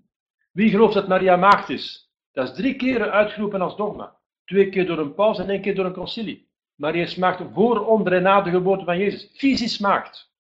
[0.58, 2.12] Wie gelooft dat Maria maagd is?
[2.32, 4.20] Dat is drie keren uitgeroepen als dogma.
[4.46, 6.50] Twee keer door een paus en één keer door een concilie.
[6.76, 9.32] Maria is maagd voor, onder en na de geboorte van Jezus.
[9.34, 10.32] Fysisch maagd.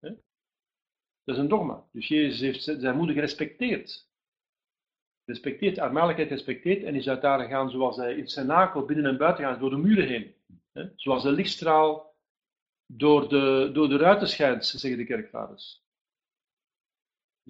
[0.00, 1.84] Dat is een dogma.
[1.92, 4.08] Dus Jezus heeft zijn moeder gerespecteerd.
[5.24, 9.16] Respecteert, armelijkheid respecteert en is uit daar gegaan zoals hij in het cenakel binnen en
[9.16, 10.34] buiten gaat, door de muren heen.
[10.96, 12.14] Zoals de lichtstraal
[12.86, 15.88] door de, door de ruiten schijnt, zeggen de kerkvaders.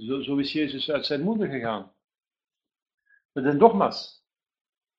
[0.01, 1.93] Zo, is Jezus uit zijn moeder gegaan.
[3.33, 4.25] Met een dogma's.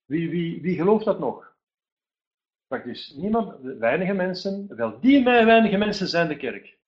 [0.06, 1.56] Wie, wie, wie gelooft dat nog?
[2.68, 6.80] Praktisch niemand, weinige mensen, wel die weinige mensen zijn de kerk.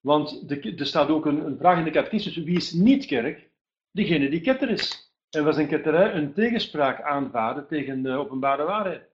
[0.00, 3.50] Want de, er staat ook een, een, vraag in de catechismus, wie is niet kerk?
[3.90, 5.12] Degene die ketter is.
[5.30, 9.12] En was een ketterij een tegenspraak aanvaarden tegen de openbare waarheid.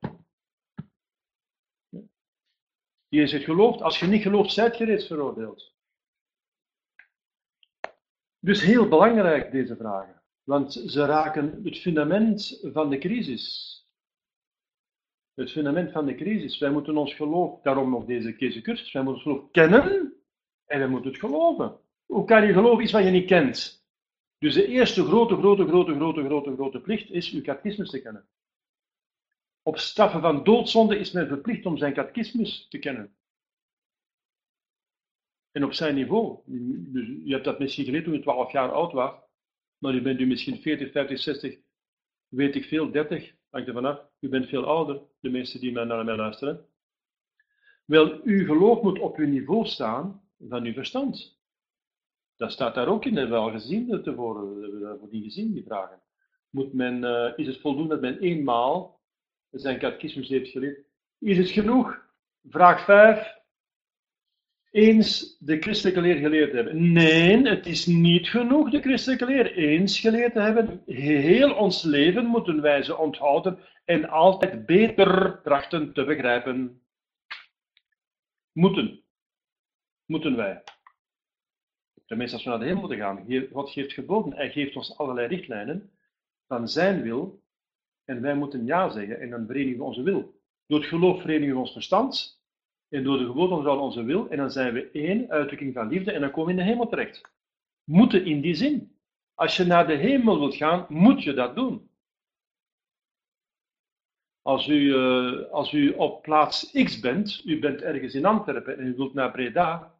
[3.09, 5.71] Je zegt geloofd, als je niet gelooft, zijt je reeds veroordeeld.
[8.44, 13.76] Dus heel belangrijk deze vragen, want ze raken het fundament van de crisis.
[15.35, 16.59] Het fundament van de crisis.
[16.59, 20.14] Wij moeten ons geloof, daarom nog deze, cursus, wij moeten ons geloof kennen
[20.64, 21.78] en we moeten het geloven.
[22.07, 23.87] Hoe kan je geloven iets wat je niet kent?
[24.38, 28.28] Dus de eerste grote, grote, grote, grote, grote, grote plicht is uw catechismus te kennen.
[29.62, 33.16] Op straffen van doodzonde is men verplicht om zijn catechismus te kennen.
[35.52, 36.38] En op zijn niveau.
[36.92, 39.14] Dus je hebt dat misschien geleerd toen je 12 jaar oud was,
[39.78, 41.58] maar nu bent u misschien 40, 50, 60,
[42.28, 44.00] weet ik veel, 30, hangt er vanaf.
[44.20, 46.66] U bent veel ouder, de meesten die naar mij luisteren.
[47.84, 51.40] Wel, uw geloof moet op uw niveau staan van uw verstand.
[52.36, 55.52] Dat staat daar ook in, dat hebben we al gezien tevoren, we hebben die gezien,
[55.52, 56.02] die vragen.
[56.50, 59.00] Moet men, uh, is het voldoende dat men eenmaal
[59.50, 60.86] zijn catechismus heeft geleerd?
[61.18, 62.06] Is het genoeg?
[62.48, 63.41] Vraag 5.
[64.72, 66.92] Eens de christelijke leer geleerd hebben.
[66.92, 70.82] Nee, het is niet genoeg de christelijke leer eens geleerd te hebben.
[70.87, 76.82] Heel ons leven moeten wij ze onthouden en altijd beter trachten te begrijpen.
[78.52, 79.02] Moeten
[80.12, 80.62] moeten wij.
[82.06, 83.48] Tenminste, als we naar de hemel moeten gaan.
[83.52, 84.32] God geeft geboden.
[84.32, 85.90] Hij geeft ons allerlei richtlijnen
[86.46, 87.42] van zijn wil.
[88.04, 89.20] En wij moeten ja zeggen.
[89.20, 90.40] En dan verenigen we onze wil.
[90.66, 92.41] Door het geloof verenigen we ons verstand.
[92.92, 94.28] En door de geboden onthouden onze wil.
[94.28, 96.12] En dan zijn we één uitdrukking van liefde.
[96.12, 97.20] En dan komen we in de hemel terecht.
[97.85, 98.96] Moeten in die zin.
[99.35, 101.90] Als je naar de hemel wilt gaan, moet je dat doen.
[104.42, 108.87] Als u, uh, als u op plaats X bent, u bent ergens in Antwerpen en
[108.87, 109.94] u wilt naar Breda,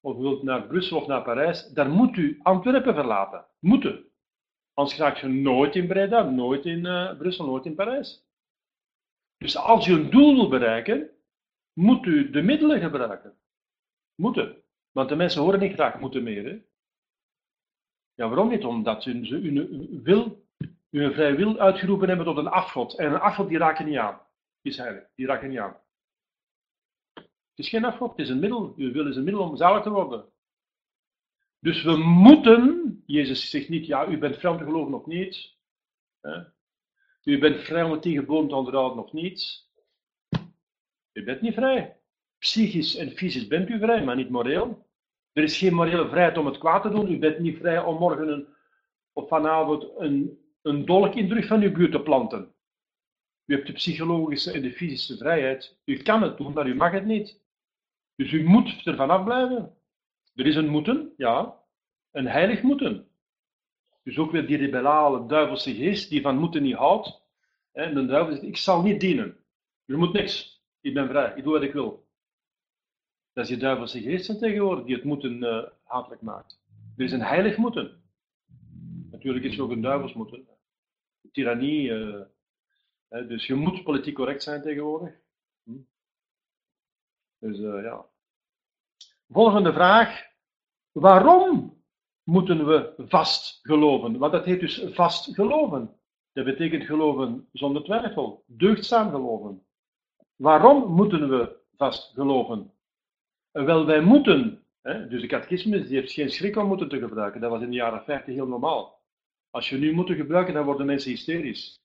[0.00, 3.44] of u wilt naar Brussel of naar Parijs, dan moet u Antwerpen verlaten.
[3.58, 4.04] Moeten.
[4.74, 8.24] Anders raak je nooit in Breda, nooit in uh, Brussel, nooit in Parijs.
[9.38, 11.10] Dus als u een doel wil bereiken,
[11.72, 13.38] moet u de middelen gebruiken.
[14.14, 14.62] Moeten.
[14.92, 16.44] Want de mensen horen niet graag moeten meer.
[16.44, 16.62] Hè?
[18.14, 18.64] Ja, waarom niet?
[18.64, 20.46] Omdat ze hun wil,
[20.90, 22.98] hun vrije wil uitgeroepen hebben tot een afgod.
[22.98, 24.20] En een afgod die raken niet aan.
[24.62, 25.04] is heilig.
[25.14, 25.80] Die raak je niet aan.
[27.14, 28.74] Het is geen afgod, het is een middel.
[28.76, 30.24] Uw wil is een middel om zalig te worden.
[31.58, 35.56] Dus we moeten, Jezus zegt niet, ja, u bent vrij om te geloven of niet.
[36.20, 36.42] Hè?
[37.24, 39.68] U bent vrij om het geboden te onderhouden of niet.
[41.12, 41.96] U bent niet vrij.
[42.38, 44.88] Psychisch en fysisch bent u vrij, maar niet moreel.
[45.32, 47.12] Er is geen morele vrijheid om het kwaad te doen.
[47.12, 48.46] U bent niet vrij om morgen een,
[49.12, 52.54] of vanavond een, een dolk in de rug van uw buurt te planten.
[53.44, 55.78] U hebt de psychologische en de fysische vrijheid.
[55.84, 57.40] U kan het doen, maar u mag het niet.
[58.16, 59.74] Dus u moet er vanaf blijven.
[60.34, 61.58] Er is een moeten, ja.
[62.10, 63.08] Een heilig moeten.
[64.02, 67.22] Dus ook weer die rebellale duivelse geest die van moeten niet houdt.
[67.72, 69.36] En de duivel zegt, ik zal niet dienen.
[69.84, 70.59] Je moet niks.
[70.80, 71.32] Ik ben vrij.
[71.36, 72.08] Ik doe wat ik wil.
[73.32, 76.60] Dat is die duivelse geest tegenwoordig die het moeten uh, hatelijk maakt.
[76.96, 78.02] Er is een heilig moeten.
[79.10, 80.48] Natuurlijk is er ook een duivels moeten.
[81.32, 81.92] Tyrannie.
[83.08, 85.14] Hè, dus je moet politiek correct zijn tegenwoordig.
[85.62, 85.78] Hm.
[87.38, 88.06] Dus ja.
[89.28, 90.28] Volgende vraag.
[90.92, 91.82] Waarom
[92.22, 94.18] moeten we vast geloven?
[94.18, 95.94] Want dat heet dus vast geloven.
[96.32, 99.66] Dat betekent geloven zonder twijfel, deugdzaam geloven.
[100.40, 102.72] Waarom moeten we vast geloven?
[103.50, 107.40] Wel, wij moeten, hè, dus de catechismus die heeft geen schrik om moeten te gebruiken.
[107.40, 109.02] Dat was in de jaren 50 heel normaal.
[109.50, 111.78] Als je nu moeten gebruiken, dan worden mensen hysterisch.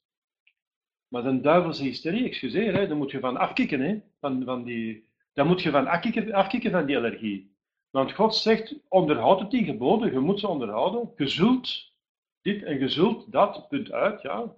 [1.08, 3.80] Maar dat is een duivelse hysterie, excuseer, hè, daar moet je van afkicken.
[3.80, 5.88] Hè, van, van die, daar moet je van
[6.32, 7.56] afkicken van die allergie.
[7.90, 11.14] Want God zegt, onderhoud het die geboden, je moet ze onderhouden.
[11.16, 11.94] Je zult
[12.42, 14.56] dit en je zult dat, punt uit, ja.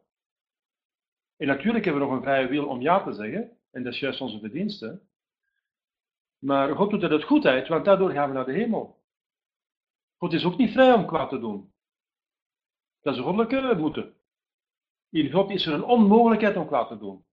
[1.37, 3.99] En natuurlijk hebben we nog een vrije wil om ja te zeggen, en dat is
[3.99, 5.01] juist onze verdienste.
[6.37, 9.01] Maar God doet het uit goedheid, want daardoor gaan we naar de hemel.
[10.17, 11.73] God is ook niet vrij om kwaad te doen.
[13.01, 14.15] Dat is een goddelijke moeten.
[15.09, 17.25] In God is er een onmogelijkheid om kwaad te doen.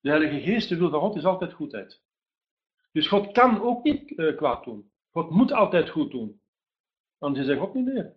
[0.00, 2.02] De Heilige Geest, de wil van God, is altijd goedheid.
[2.92, 4.90] Dus God kan ook niet uh, kwaad doen.
[5.10, 6.40] God moet altijd goed doen.
[7.18, 8.16] Anders is hij God niet meer.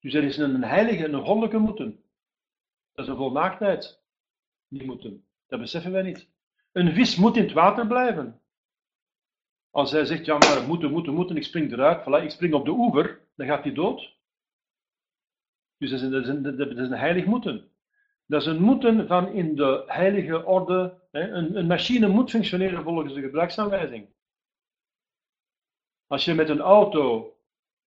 [0.00, 2.04] Dus er is een heilige en een goddelijke moeten.
[2.92, 4.02] Dat is een volmaaktheid.
[4.68, 5.26] Die moeten.
[5.46, 6.28] Dat beseffen wij niet.
[6.76, 8.40] Een vis moet in het water blijven.
[9.70, 12.64] Als hij zegt, ja maar moeten, moeten, moeten, ik spring eruit, voilà, ik spring op
[12.64, 14.16] de oever, dan gaat hij dood.
[15.78, 17.70] Dus dat is, een, dat, is een, dat is een heilig moeten.
[18.26, 21.00] Dat is een moeten van in de heilige orde.
[21.10, 21.30] Hè.
[21.30, 24.08] Een, een machine moet functioneren volgens de gebruiksaanwijzing.
[26.06, 27.34] Als je met een auto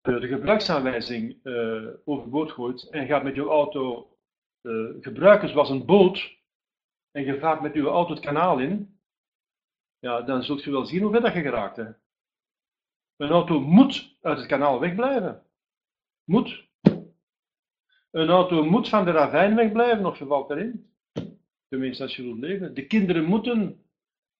[0.01, 4.17] de gebruiksaanwijzing uh, overboord gooit en gaat met je auto
[4.61, 6.38] uh, gebruiken zoals een boot
[7.11, 8.99] en je vaart met je auto het kanaal in,
[9.99, 11.75] ja, dan zult je wel zien hoe ver dat je geraakt.
[11.75, 11.85] Hè.
[13.15, 15.43] Een auto moet uit het kanaal wegblijven.
[16.23, 16.67] Moet.
[18.11, 20.93] Een auto moet van de ravijn wegblijven of je valt erin.
[21.67, 22.73] Tenminste, als je wilt leven.
[22.73, 23.83] De kinderen moeten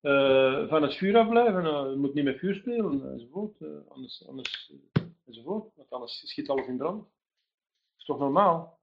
[0.02, 1.64] uh, van het vuur afblijven.
[1.64, 3.60] Uh, je moet niet met vuur spelen, enzovoort.
[3.60, 4.74] Uh, anders, anders,
[5.26, 5.76] enzovoort.
[5.76, 7.02] Want anders schiet alles in brand.
[7.02, 8.79] Dat is toch normaal?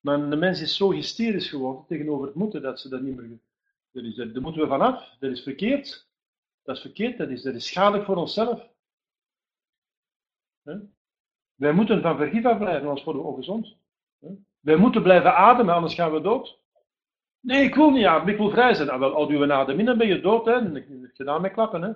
[0.00, 3.38] Maar de mens is zo hysterisch geworden tegenover het moeten dat ze dat niet meer.
[3.90, 5.16] Dat is, daar moeten we vanaf.
[5.18, 6.08] Dat is verkeerd.
[6.62, 7.18] Dat is verkeerd.
[7.18, 8.68] Dat is, dat is schadelijk voor onszelf.
[11.54, 13.76] Wij moeten van vergif afblijven, anders worden we ongezond.
[14.60, 16.58] Wij moeten blijven ademen, anders gaan we dood.
[17.40, 18.98] Nee, ik wil niet ja, ik wil vrij zijn.
[18.98, 20.52] Wel, al duwen we ademen dan ben je dood, hè.
[20.52, 21.92] Dan heb je gedaan met klappen, hè.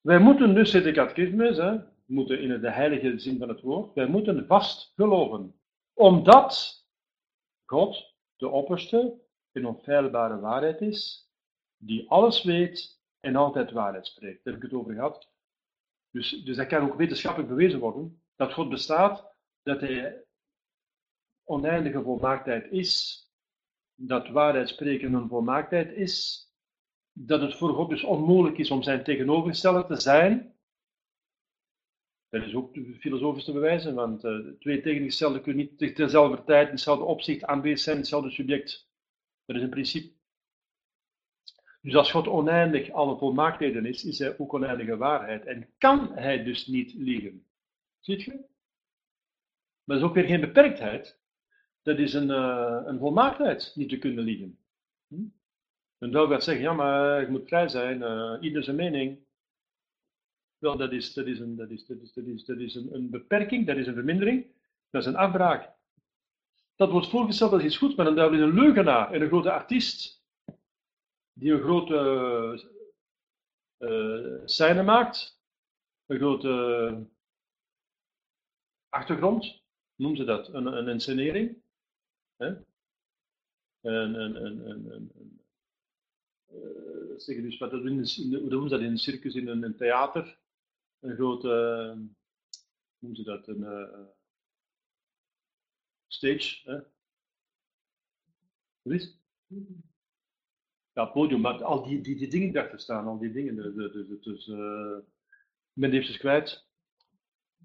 [0.00, 3.94] Wij moeten dus, zit de catechismus, hè, moeten in de heilige zin van het woord,
[3.94, 5.57] wij moeten vast geloven.
[5.98, 6.84] Omdat
[7.64, 9.20] God, de opperste,
[9.52, 11.30] een onfeilbare waarheid is,
[11.76, 14.44] die alles weet en altijd waarheid spreekt.
[14.44, 15.30] Daar heb ik het over gehad.
[16.10, 20.24] Dus, dus dat kan ook wetenschappelijk bewezen worden, dat God bestaat, dat hij
[21.44, 23.22] oneindige volmaaktheid is,
[23.94, 26.46] dat waarheid spreken een volmaaktheid is,
[27.12, 30.57] dat het voor God dus onmogelijk is om zijn tegenovergestelde te zijn.
[32.28, 36.74] Dat is ook filosofisch te bewijzen, want uh, twee tegenovergestelde kunnen niet tezelfde tijd, in
[36.74, 38.88] dezelfde opzicht aanwezig zijn, hetzelfde subject.
[39.44, 40.16] Dat is een principe.
[41.80, 45.44] Dus als God oneindig alle volmaaktheden is, is hij ook oneindige waarheid.
[45.44, 47.46] En kan hij dus niet liegen.
[48.00, 48.30] Ziet je?
[49.84, 51.18] Maar dat is ook weer geen beperktheid
[51.88, 54.58] dat is een, uh, een volmaaktheid, niet te kunnen liegen.
[55.08, 55.24] Hm?
[55.98, 59.18] En dan gaat zeggen, ja, maar ik moet vrij zijn, uh, ieder zijn mening.
[60.58, 62.94] Wel, dat is, dat is, een, dat is, dat is, dat is, dat is een,
[62.94, 64.46] een beperking, dat is een vermindering,
[64.90, 65.76] dat is een afbraak.
[66.76, 70.24] Dat wordt voorgesteld dat is goed, maar dan duidelijk een leugenaar en een grote artiest,
[71.32, 71.96] die een grote
[73.78, 75.40] uh, scène maakt,
[76.06, 77.06] een grote
[78.88, 79.62] achtergrond,
[79.94, 81.62] noemen ze dat, een, een inscenering.
[82.36, 82.46] Hè?
[83.80, 85.40] een, een, een, een,
[86.52, 87.96] uh, zeg dus wat doen,
[88.40, 90.38] hoe doen ze dat in een circus, in een theater,
[91.00, 92.08] een grote, uh, hoe
[92.98, 94.06] noemen ze dat, een uh,
[96.06, 96.78] stage, hè?
[98.82, 99.16] Wat
[100.92, 104.46] Ja, podium, maar al die, die, die dingen daarachter staan, al die dingen, dus, dus
[104.46, 104.98] uh,
[105.72, 106.66] ben even kwijt.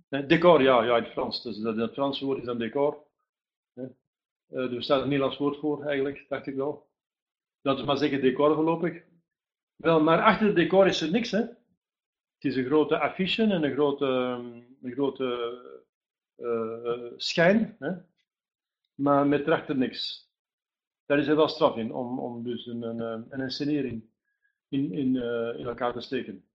[0.10, 1.42] Decor, ja, ja, in het Frans.
[1.42, 3.04] Dus dat, het Franse woord is dan decor.
[3.76, 6.90] Uh, er staat een Nederlands woord voor, eigenlijk, dacht ik wel.
[7.62, 9.04] Dat is maar zeggen decor voorlopig.
[9.76, 11.46] Wel, maar achter het decor is er niks, hè.
[12.44, 14.06] Het is een grote affiche en een grote,
[14.82, 15.60] een grote
[16.38, 17.92] uh, schijn, hè?
[18.96, 20.32] maar met erachter niks.
[21.06, 24.04] Daar is er wel straf in, om, om dus een, een, een inscenering
[24.70, 25.16] in, in,
[25.58, 26.46] in elkaar te steken.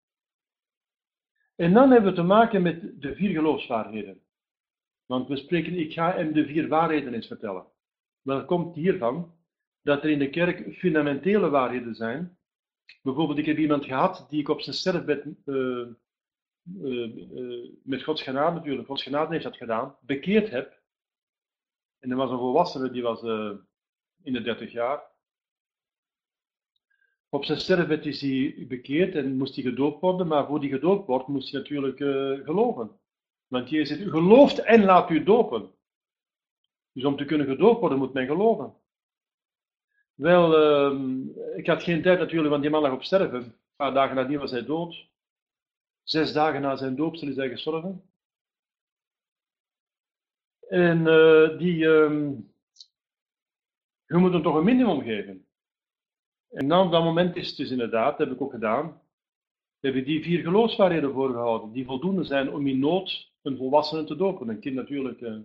[1.56, 4.20] En dan hebben we te maken met de vier geloofswaarheden.
[5.06, 7.66] Want we spreken, ik ga hem de vier waarheden eens vertellen.
[8.22, 9.34] Dat komt hiervan
[9.82, 12.37] dat er in de kerk fundamentele waarheden zijn.
[13.02, 15.86] Bijvoorbeeld, ik heb iemand gehad die ik op zijn sterfbed, uh,
[16.82, 20.80] uh, uh, met Gods genade natuurlijk, Gods genade heeft dat gedaan, bekeerd heb.
[21.98, 23.22] En er was een volwassene, die was
[24.22, 25.02] in de 30 jaar.
[27.28, 31.06] Op zijn sterfbed is hij bekeerd en moest hij gedoopt worden, maar voor hij gedoopt
[31.06, 31.98] wordt, moest hij natuurlijk
[32.44, 33.00] geloven.
[33.46, 35.70] Want Jezus zegt, u gelooft en laat u dopen.
[36.92, 38.74] Dus om te kunnen gedoopt worden, moet men geloven.
[40.18, 40.46] Wel,
[40.92, 43.42] uh, ik had geen tijd natuurlijk, want die man lag op sterven.
[43.42, 45.08] Een paar dagen nadien was hij dood.
[46.02, 48.02] Zes dagen na zijn doopsel is hij gestorven.
[50.68, 52.30] En uh, die, uh,
[54.06, 55.46] je moet hem toch een minimum geven.
[56.48, 59.00] En dan op dat moment is het dus inderdaad, dat heb ik ook gedaan,
[59.80, 64.16] heb ik die vier geloofswaarheden voorgehouden, die voldoende zijn om in nood een volwassene te
[64.16, 64.48] dopen.
[64.48, 65.38] Een kind natuurlijk, eh,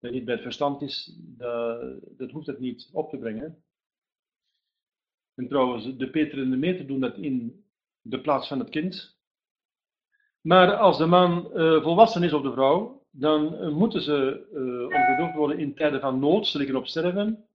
[0.00, 3.62] dat niet bij het verstand is, dat, dat hoeft het niet op te brengen.
[5.34, 7.64] En trouwens, de Peter en de Meter doen dat in
[8.00, 9.16] de plaats van het kind.
[10.40, 14.48] Maar als de man uh, volwassen is of de vrouw, dan uh, moeten ze
[15.20, 17.48] uh, worden in tijden van nood, ze liggen op sterven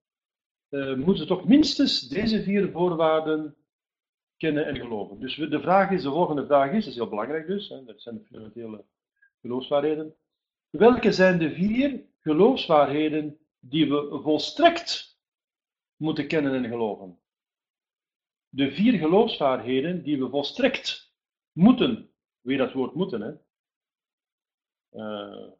[0.96, 3.56] moeten toch minstens deze vier voorwaarden
[4.38, 5.20] kennen en geloven.
[5.20, 8.02] Dus de vraag is, de volgende vraag is, dat is heel belangrijk dus, hè, dat
[8.02, 8.84] zijn de fundamentele
[9.41, 10.16] geloofswaarheden.
[10.70, 15.19] Welke zijn de vier geloofswaarheden die we volstrekt
[15.95, 17.19] moeten kennen en geloven?
[18.49, 21.13] De vier geloofswaarheden die we volstrekt
[21.51, 22.09] moeten,
[22.41, 23.34] weer dat woord moeten, hè?
[24.91, 25.51] Uh,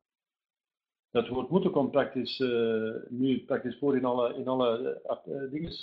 [1.10, 5.74] dat woord moeten komt praktisch, uh, nu praktisch voor in alle, in alle uh, dingen.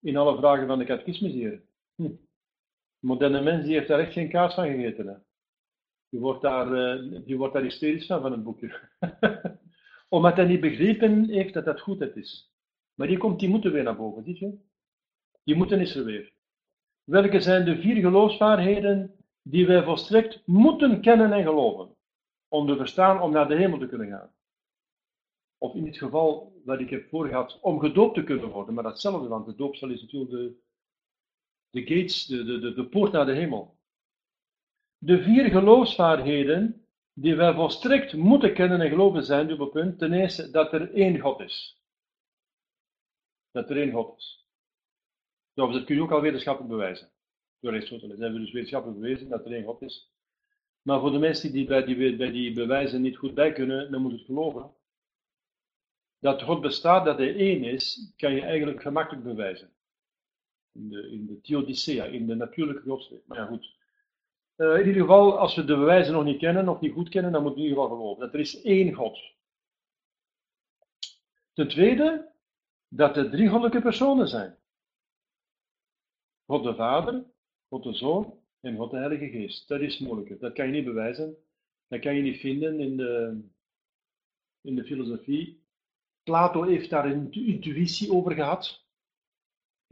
[0.00, 1.62] In alle vragen van de catechismus hier.
[1.94, 2.14] Hm.
[2.98, 5.06] moderne mens die heeft daar echt geen kaas van gegeten.
[5.06, 5.14] Hè.
[6.12, 8.80] Die, wordt daar, uh, die wordt daar hysterisch van, van het boekje.
[10.08, 12.52] Omdat hij niet begrepen heeft dat dat goedheid is.
[12.94, 14.58] Maar die komt die moeten weer naar boven, zie je?
[15.44, 16.32] Die moeten is er weer.
[17.04, 21.96] Welke zijn de vier geloofswaarheden die wij volstrekt moeten kennen en geloven?
[22.52, 24.30] om te verstaan om naar de hemel te kunnen gaan.
[25.58, 29.28] Of in het geval dat ik heb voorgehad, om gedoopt te kunnen worden, maar datzelfde,
[29.28, 30.56] want de doopsel is natuurlijk de,
[31.70, 33.76] de gates, de, de, de, de poort naar de hemel.
[35.04, 40.72] De vier geloofsvaardigheden die wij volstrekt moeten kennen en geloven zijn, dubbel ten eerste dat
[40.72, 41.80] er één God is.
[43.50, 44.46] Dat er één God is.
[45.54, 47.10] Dat kun je ook al wetenschappelijk bewijzen.
[47.60, 50.12] Door Aristoteles hebben we dus wetenschappelijk bewezen dat er één God is.
[50.82, 54.02] Maar voor de mensen die bij die, bij die bewijzen niet goed bij kunnen, dan
[54.02, 54.70] moet het geloven.
[56.18, 59.70] Dat God bestaat, dat hij één is, kan je eigenlijk gemakkelijk bewijzen.
[60.72, 63.26] In de, in de theodicea, in de natuurlijke godsdienst.
[63.26, 63.80] Maar ja, goed.
[64.56, 67.32] Uh, in ieder geval, als we de bewijzen nog niet kennen, of niet goed kennen,
[67.32, 68.24] dan moeten we in ieder geval geloven.
[68.24, 69.18] Dat er is één God.
[71.52, 72.32] Ten tweede,
[72.88, 74.58] dat er drie goddelijke personen zijn.
[76.46, 77.24] God de Vader,
[77.68, 79.68] God de Zoon en God de Heilige Geest.
[79.68, 80.38] Dat is moeilijker.
[80.38, 81.36] Dat kan je niet bewijzen.
[81.88, 83.40] Dat kan je niet vinden in de,
[84.60, 85.64] in de filosofie.
[86.22, 88.81] Plato heeft daar een intuïtie over gehad.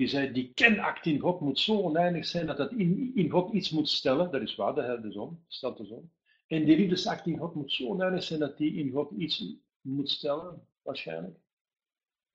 [0.00, 3.52] Die zei, die kenact in God moet zo oneindig zijn dat het in, in God
[3.52, 4.30] iets moet stellen.
[4.30, 6.10] Dat is waar, de Heilige Zon, stelt de zon.
[6.46, 9.44] En die liefdesact in God moet zo oneindig zijn dat die in God iets
[9.80, 11.38] moet stellen, waarschijnlijk.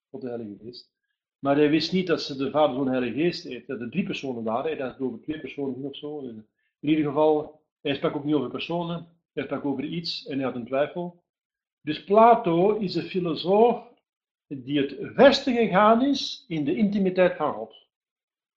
[0.10, 0.92] God de Heilige Geest.
[1.40, 4.06] Maar hij wist niet dat ze de Vader, Zoon, Heilige Geest heeft, dat er drie
[4.06, 4.66] personen waren.
[4.66, 6.20] Hij dacht over twee personen of zo.
[6.20, 6.46] In
[6.80, 10.56] ieder geval, hij sprak ook niet over personen, hij sprak over iets en hij had
[10.56, 11.24] een twijfel.
[11.82, 13.94] Dus Plato is een filosoof
[14.48, 17.76] die het verste gegaan is in de intimiteit van God.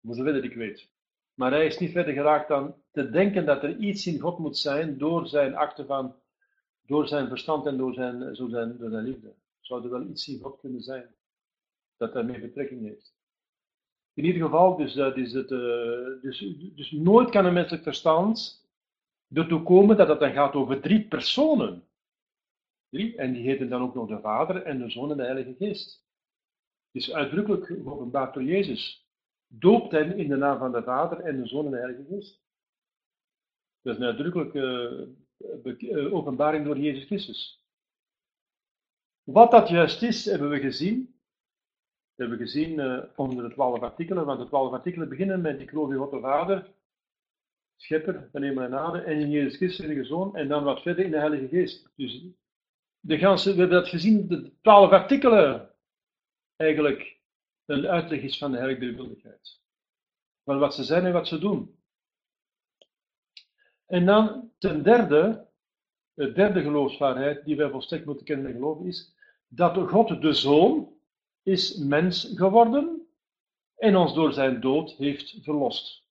[0.03, 0.89] Voor zover dat ik weet.
[1.34, 4.59] Maar hij is niet verder geraakt dan te denken dat er iets in God moet
[4.59, 6.14] zijn door zijn acten van,
[6.86, 9.34] door zijn verstand en door zijn, door zijn, door zijn liefde.
[9.61, 11.16] Zou er wel iets in God kunnen zijn?
[11.99, 13.16] dat daarmee betrekking heeft.
[14.14, 18.66] In ieder geval, dus, dat is het, uh, dus, dus nooit kan een menselijk verstand
[19.32, 21.82] ertoe komen dat het dan gaat over drie personen.
[22.89, 25.55] Drie, en die heten dan ook nog de Vader en de Zoon en de Heilige
[25.59, 26.07] Geest.
[26.93, 29.09] Het is uitdrukkelijk geopenbaard door Jezus.
[29.47, 32.43] Doopt hen in de naam van de Vader en de Zoon en de Heilige Geest.
[33.82, 35.09] Dat is een uitdrukkelijke
[35.80, 37.64] uh, openbaring door Jezus Christus.
[39.22, 41.20] Wat dat juist is, hebben we gezien.
[42.14, 45.68] We hebben gezien uh, onder de twaalf artikelen, want de twaalf artikelen beginnen met ik
[45.68, 46.72] geloof in God de Vader,
[47.76, 51.05] schepper van hemel en aarde, en in Jezus Christus, de Zoon, en dan wat verder
[51.05, 51.93] in de Heilige Geest.
[51.97, 52.26] Dus
[53.09, 55.74] de we hebben dat gezien, de twaalf artikelen
[56.56, 57.20] eigenlijk
[57.64, 58.80] een uitleg is van de heilige
[60.44, 61.78] Van wat ze zijn en wat ze doen.
[63.86, 65.46] En dan ten derde,
[66.14, 69.14] de derde geloofswaarheid die wij volstrekt moeten kennen en geloven is,
[69.46, 70.92] dat God de Zoon
[71.42, 73.09] is mens geworden
[73.76, 76.04] en ons door zijn dood heeft verlost.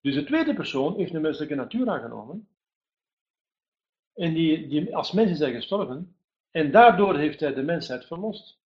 [0.00, 2.48] Dus de tweede persoon heeft een menselijke natuur aangenomen
[4.16, 6.16] en die, die als mens is hij gestorven
[6.50, 8.60] en daardoor heeft hij de mensheid verlost.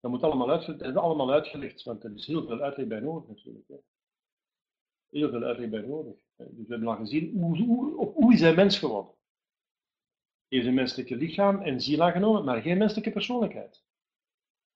[0.00, 3.00] Dat moet allemaal, uit, dat is allemaal uitgelegd, want er is heel veel uitleg bij
[3.00, 3.68] nodig natuurlijk.
[3.68, 3.76] Hè.
[5.10, 6.14] Heel veel uitleg bij nodig.
[6.36, 9.14] Dus we hebben al gezien, hoe, hoe, hoe is hij mens geworden?
[10.48, 13.84] Heeft een menselijke lichaam en ziel aangenomen, maar geen menselijke persoonlijkheid.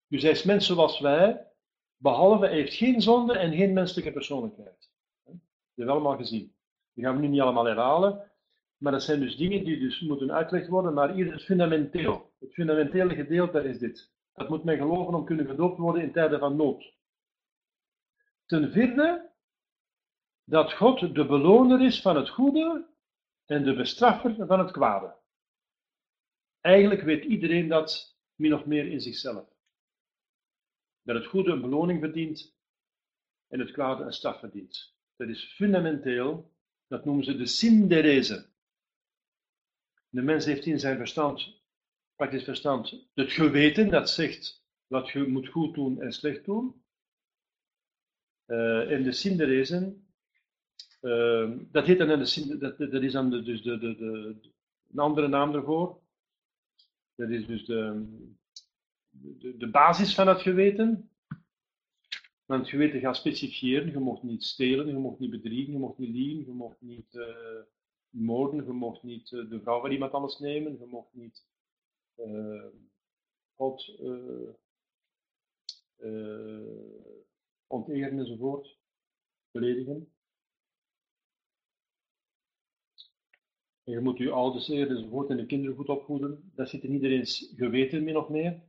[0.07, 1.53] Dus hij is mens zoals wij,
[1.97, 4.91] behalve hij heeft geen zonde en geen menselijke persoonlijkheid.
[5.25, 5.35] Dat
[5.75, 6.56] hebben we allemaal gezien.
[6.97, 8.31] Die gaan we nu niet allemaal herhalen,
[8.77, 12.33] maar dat zijn dus dingen die dus moeten uitgelegd worden, maar hier is het fundamenteel.
[12.39, 14.13] Het fundamentele gedeelte is dit.
[14.33, 16.95] Dat moet men geloven om kunnen gedoopt worden in tijden van nood.
[18.47, 19.31] Ten vierde,
[20.45, 22.87] dat God de beloner is van het goede
[23.45, 25.17] en de bestraffer van het kwade.
[26.61, 29.49] Eigenlijk weet iedereen dat min of meer in zichzelf.
[31.03, 32.57] Dat het goede een beloning verdient
[33.49, 34.95] en het kwade een straf verdient.
[35.17, 36.55] Dat is fundamenteel,
[36.87, 38.47] dat noemen ze de synderese.
[40.09, 41.63] De mens heeft in zijn verstand,
[42.17, 46.85] praktisch verstand, het geweten dat zegt wat je moet goed doen en slecht doen.
[48.47, 49.97] Uh, en de synderese
[51.07, 54.37] Ehm, dat heet dan de, dat, dat is dan de, dus de, de, de,
[54.91, 56.01] een andere naam ervoor.
[57.15, 58.07] Dat is dus de,
[59.11, 61.11] de, de basis van het geweten.
[62.47, 63.91] Want het geweten gaat specifieren.
[63.91, 67.15] Je mocht niet stelen, je mocht niet bedriegen, je mocht niet liegen, je mocht niet
[67.15, 67.63] uh,
[68.09, 71.47] moorden, je mocht niet uh, de vrouw van iemand anders nemen, je mocht niet
[72.17, 72.67] uh,
[73.55, 74.01] God
[77.67, 78.79] onteren enzovoort,
[79.51, 80.13] beledigen.
[83.85, 86.53] En je moet je ouders leren enzovoort en de kinderen goed opvoeden.
[86.55, 88.63] Dat zit in iedereen's geweten min of meer.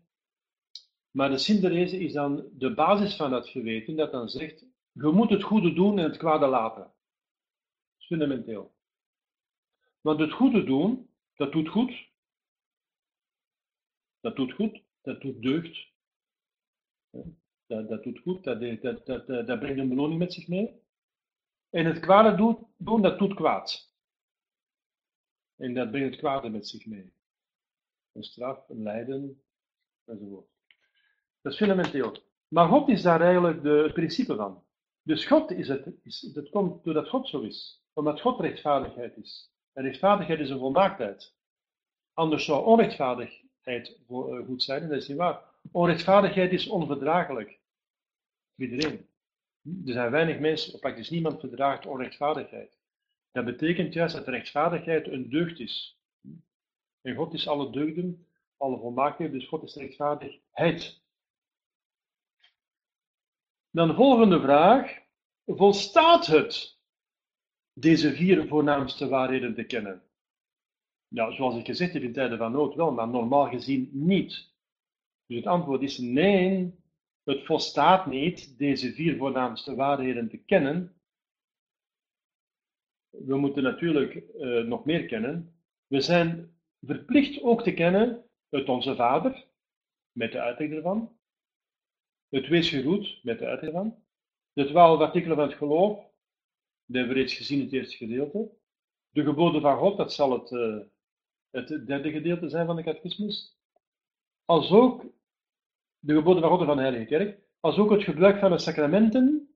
[1.17, 5.29] Maar de synderese is dan de basis van dat geweten, dat dan zegt, je moet
[5.29, 6.83] het goede doen en het kwade laten.
[6.83, 6.93] Dat
[7.97, 8.75] is fundamenteel.
[10.01, 12.09] Want het goede doen, dat doet goed.
[14.19, 15.87] Dat doet goed, dat doet deugd.
[17.65, 20.81] Dat, dat doet goed, dat, dat, dat, dat, brengt een beloning met zich mee.
[21.69, 22.35] En het kwade
[22.77, 23.93] doen, dat doet kwaad.
[25.55, 27.13] En dat brengt het kwade met zich mee.
[28.11, 29.41] Een straf, een lijden,
[30.05, 30.55] enzovoort.
[31.47, 32.17] Dat is fundamenteel.
[32.47, 34.63] Maar God is daar eigenlijk de, het principe van.
[35.03, 37.83] Dus God is het, is, dat komt doordat God zo is.
[37.93, 39.51] Omdat God rechtvaardigheid is.
[39.73, 41.35] En rechtvaardigheid is een volmaaktheid.
[42.13, 45.41] Anders zou onrechtvaardigheid eh, goed zijn, en dat is niet waar.
[45.71, 47.59] Onrechtvaardigheid is onverdraaglijk.
[48.55, 49.07] Iedereen.
[49.85, 52.77] Er zijn weinig mensen, praktisch niemand verdraagt onrechtvaardigheid.
[53.31, 55.99] Dat betekent juist dat rechtvaardigheid een deugd is.
[57.01, 58.27] En God is alle deugden,
[58.57, 61.05] alle volmaaktheden, dus God is rechtvaardigheid.
[63.77, 64.99] Dan de volgende vraag.
[65.45, 66.79] Volstaat het
[67.73, 70.03] deze vier voornaamste waarheden te kennen?
[71.07, 74.53] Ja, zoals ik gezegd heb in tijden van nood wel, maar normaal gezien niet.
[75.25, 76.75] Dus het antwoord is nee,
[77.23, 80.95] het volstaat niet deze vier voornaamste waarheden te kennen,
[83.09, 85.55] we moeten natuurlijk uh, nog meer kennen.
[85.87, 89.45] We zijn verplicht ook te kennen het Onze Vader,
[90.11, 91.16] met de uitleg ervan.
[92.29, 94.03] Het Wees geroet, met de uitleg ervan.
[94.53, 95.95] De twaalf artikelen van het geloof,
[96.85, 98.49] dat hebben we reeds gezien in het eerste gedeelte.
[99.09, 100.79] De geboden van God, dat zal het, uh,
[101.49, 103.57] het derde gedeelte zijn van de catechismus.
[104.45, 105.05] Als ook
[105.99, 108.59] de geboden van God en van de Heilige Kerk, als ook het gebruik van de
[108.59, 109.47] sacramenten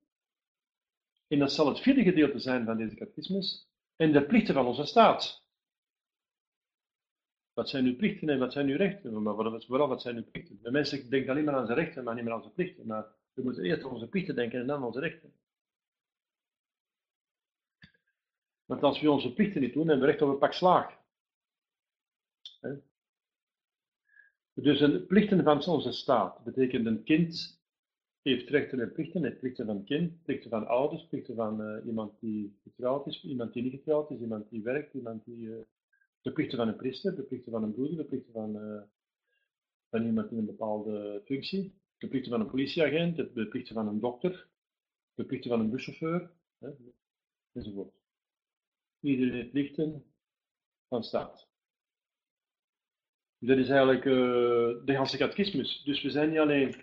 [1.31, 4.85] en dat zal het vierde gedeelte zijn van deze catechismus, en de plichten van onze
[4.85, 5.40] staat.
[7.53, 9.21] Wat zijn uw plichten en wat zijn uw rechten?
[9.21, 10.59] Maar vooral, wat zijn uw plichten?
[10.61, 12.87] De mensen denken alleen maar aan zijn rechten, maar niet meer aan zijn plichten.
[12.87, 15.33] Maar we moeten eerst aan onze plichten denken en dan onze rechten.
[18.65, 20.99] Want als we onze plichten niet doen, hebben we recht op een pak slaag.
[24.53, 27.61] Dus een plichten van onze staat betekent een kind
[28.21, 32.19] heeft rechten en plichten, heeft plichten van kind, plichten van ouders, plichten van uh, iemand
[32.19, 35.55] die getrouwd is, iemand die niet getrouwd is, iemand die werkt, iemand die uh,
[36.21, 38.81] de plichten van een priester, de plichten van een broeder, de plichten van, uh,
[39.89, 43.99] van iemand in een bepaalde functie, de plichten van een politieagent, de plichten van een
[43.99, 44.47] dokter,
[45.13, 46.69] de plichten van een buschauffeur, hè,
[47.51, 47.95] enzovoort.
[48.99, 50.05] Iedereen heeft plichten
[50.87, 51.49] van staat.
[53.37, 55.83] Dat is eigenlijk uh, de hele catechismus.
[55.83, 56.75] Dus we zijn niet alleen,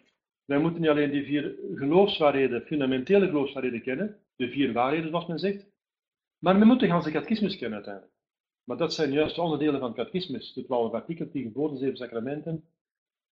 [0.45, 5.39] wij moeten niet alleen die vier geloofswaarheden, fundamentele geloofswaarheden kennen, de vier waarheden zoals men
[5.39, 5.67] zegt,
[6.39, 8.18] maar we moeten de hele kennen uiteindelijk.
[8.69, 10.53] Maar dat zijn juist onderdelen van het catechismus.
[10.53, 12.55] De twaalf artikelen, die geboden, zeven sacramenten,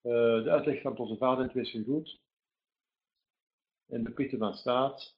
[0.03, 2.21] uh, de uitleg van onze Vader en twee goed,
[3.87, 5.17] en de plichten van staat,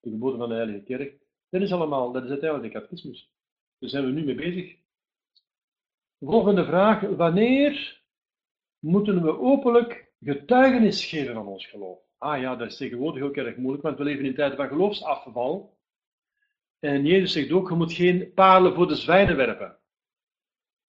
[0.00, 1.20] de geboden van de Heilige Kerk.
[1.48, 3.30] Dat is allemaal, dat is uiteindelijk de catechismus.
[3.78, 4.76] Daar zijn we nu mee bezig.
[6.20, 7.00] Volgende vraag.
[7.00, 8.02] Wanneer
[8.78, 11.98] moeten we openlijk getuigenis geven van ons geloof?
[12.16, 15.77] Ah ja, dat is tegenwoordig ook erg moeilijk, want we leven in tijden van geloofsafval.
[16.78, 19.78] En Jezus zegt ook, je moet geen palen voor de zwijnen werpen.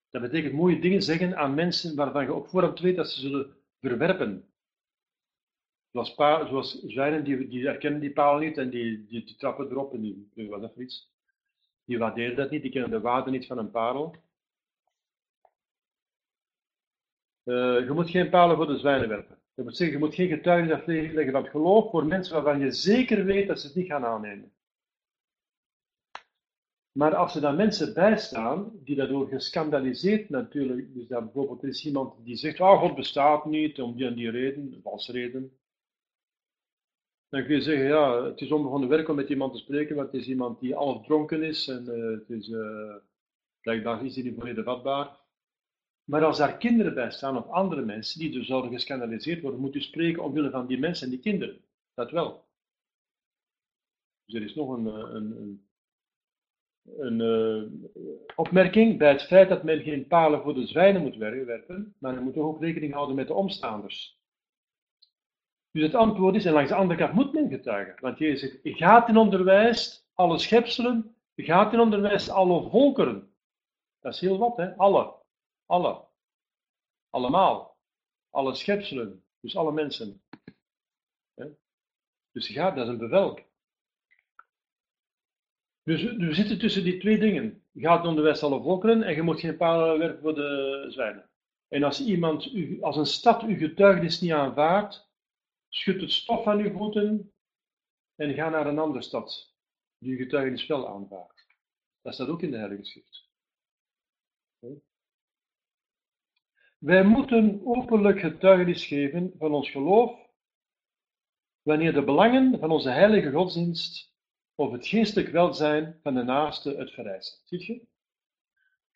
[0.10, 3.58] Dat betekent mooie dingen zeggen aan mensen waarvan je op voorhand weet dat ze zullen
[3.80, 4.50] verwerpen.
[5.92, 9.94] Zoals, zoals zwijnen, die, die herkennen die paal niet en die, die, die trappen erop
[9.94, 11.08] en die, wat dat.
[11.86, 14.16] Die waarderen dat niet, die kennen de waarde niet van een parel.
[17.44, 19.38] Uh, je moet geen palen voor de zwijnen werpen.
[19.56, 23.26] Dat moet zeggen, je moet geen getuigenis afleggen van geloof voor mensen waarvan je zeker
[23.26, 24.54] weet dat ze het niet gaan aannemen.
[26.92, 31.86] Maar als er dan mensen bijstaan die daardoor gescandaliseerd natuurlijk, dus dat bijvoorbeeld er is
[31.86, 35.58] iemand die zegt, oh, God bestaat niet om die en die reden, valse reden.
[37.30, 40.12] Dan kun je zeggen, ja, het is onbegonnen werk om met iemand te spreken, want
[40.12, 42.96] het is iemand die half dronken is en uh, het is, uh,
[43.62, 45.18] blijkbaar is hij niet volledig vatbaar.
[46.04, 49.76] Maar als daar kinderen bij staan of andere mensen die dus zouden gescandaliseerd worden, moet
[49.76, 51.62] u spreken omwille van die mensen en die kinderen.
[51.94, 52.48] Dat wel.
[54.26, 55.69] Dus er is nog een, eh, een, een,
[56.98, 57.90] een uh,
[58.36, 62.24] opmerking bij het feit dat men geen palen voor de zwijnen moet werpen, maar men
[62.24, 64.20] moet ook rekening houden met de omstaanders.
[65.72, 67.96] Dus het antwoord is, en langs de andere kant moet men getuigen.
[68.00, 73.34] Want Jezus zegt, gaat in onderwijs alle schepselen, gaat in onderwijs alle volkeren.
[74.00, 74.76] Dat is heel wat, hè?
[74.78, 75.16] Alle.
[75.66, 76.06] Alle.
[77.10, 77.78] Allemaal.
[78.30, 79.24] Alle schepselen.
[79.40, 80.22] Dus alle mensen.
[82.32, 83.40] Dus gaat, dat is een bevel.
[85.84, 87.64] Dus we zitten tussen die twee dingen.
[87.72, 91.30] Je gaat onderwijs alle volkeren en je moet geen palen werpen voor de zwijnen.
[91.68, 95.10] En als iemand, u, als een stad uw getuigenis niet aanvaardt,
[95.70, 97.34] schud het stof van uw voeten
[98.16, 99.56] en ga naar een andere stad
[99.98, 101.46] die uw getuigenis wel aanvaardt.
[102.02, 103.28] Dat staat ook in de Heilige Schrift.
[106.78, 110.28] Wij moeten openlijk getuigenis geven van ons geloof
[111.62, 114.09] wanneer de belangen van onze heilige godsdienst
[114.60, 117.38] of het geestelijk welzijn van de naaste het vereisen.
[117.44, 117.82] Ziet je?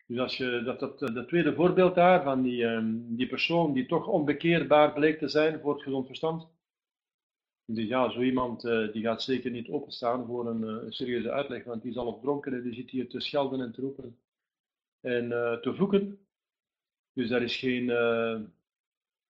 [0.06, 3.86] Dus als je dat, dat, dat tweede voorbeeld daar van die, um, die persoon die
[3.86, 6.48] toch onbekeerbaar bleek te zijn voor het gezond verstand.
[7.64, 11.64] Dus ja, zo iemand uh, die gaat zeker niet openstaan voor een, uh, serieuze uitleg,
[11.64, 14.18] want die is al dronken en die zit hier te schelden en te roepen
[15.00, 16.26] en uh, te vloeken.
[17.12, 18.40] Dus daar is geen, uh,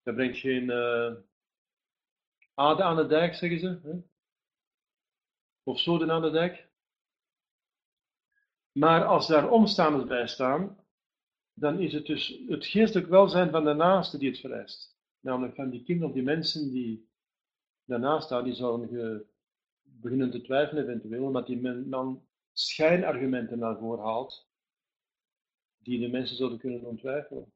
[0.02, 1.12] dat brengt geen uh,
[2.54, 3.78] ade aan de dijk, zeggen ze.
[3.82, 4.12] Hè?
[5.64, 6.68] Of zoden aan de dijk.
[8.72, 10.84] Maar als daar omstaanders bij staan,
[11.52, 14.98] dan is het dus het geestelijk welzijn van de naaste die het vereist.
[15.20, 17.08] Namelijk van die kinderen of die mensen die
[17.84, 19.26] daarnaast staan, die zouden
[19.82, 24.48] beginnen te twijfelen eventueel, omdat die man schijnargumenten naar voren haalt,
[25.78, 27.52] die de mensen zouden kunnen ontwijfelen.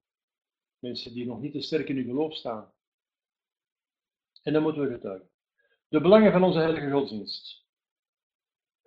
[0.78, 2.72] Mensen die nog niet te sterk in hun geloof staan.
[4.42, 5.30] En dan moeten we getuigen.
[5.88, 7.67] De belangen van onze heilige godsdienst.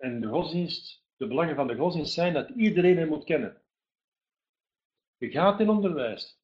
[0.02, 3.62] En de godsdienst, de belangen van de godsdienst zijn dat iedereen hem moet kennen.
[5.16, 6.40] Je gaat in onderwijs.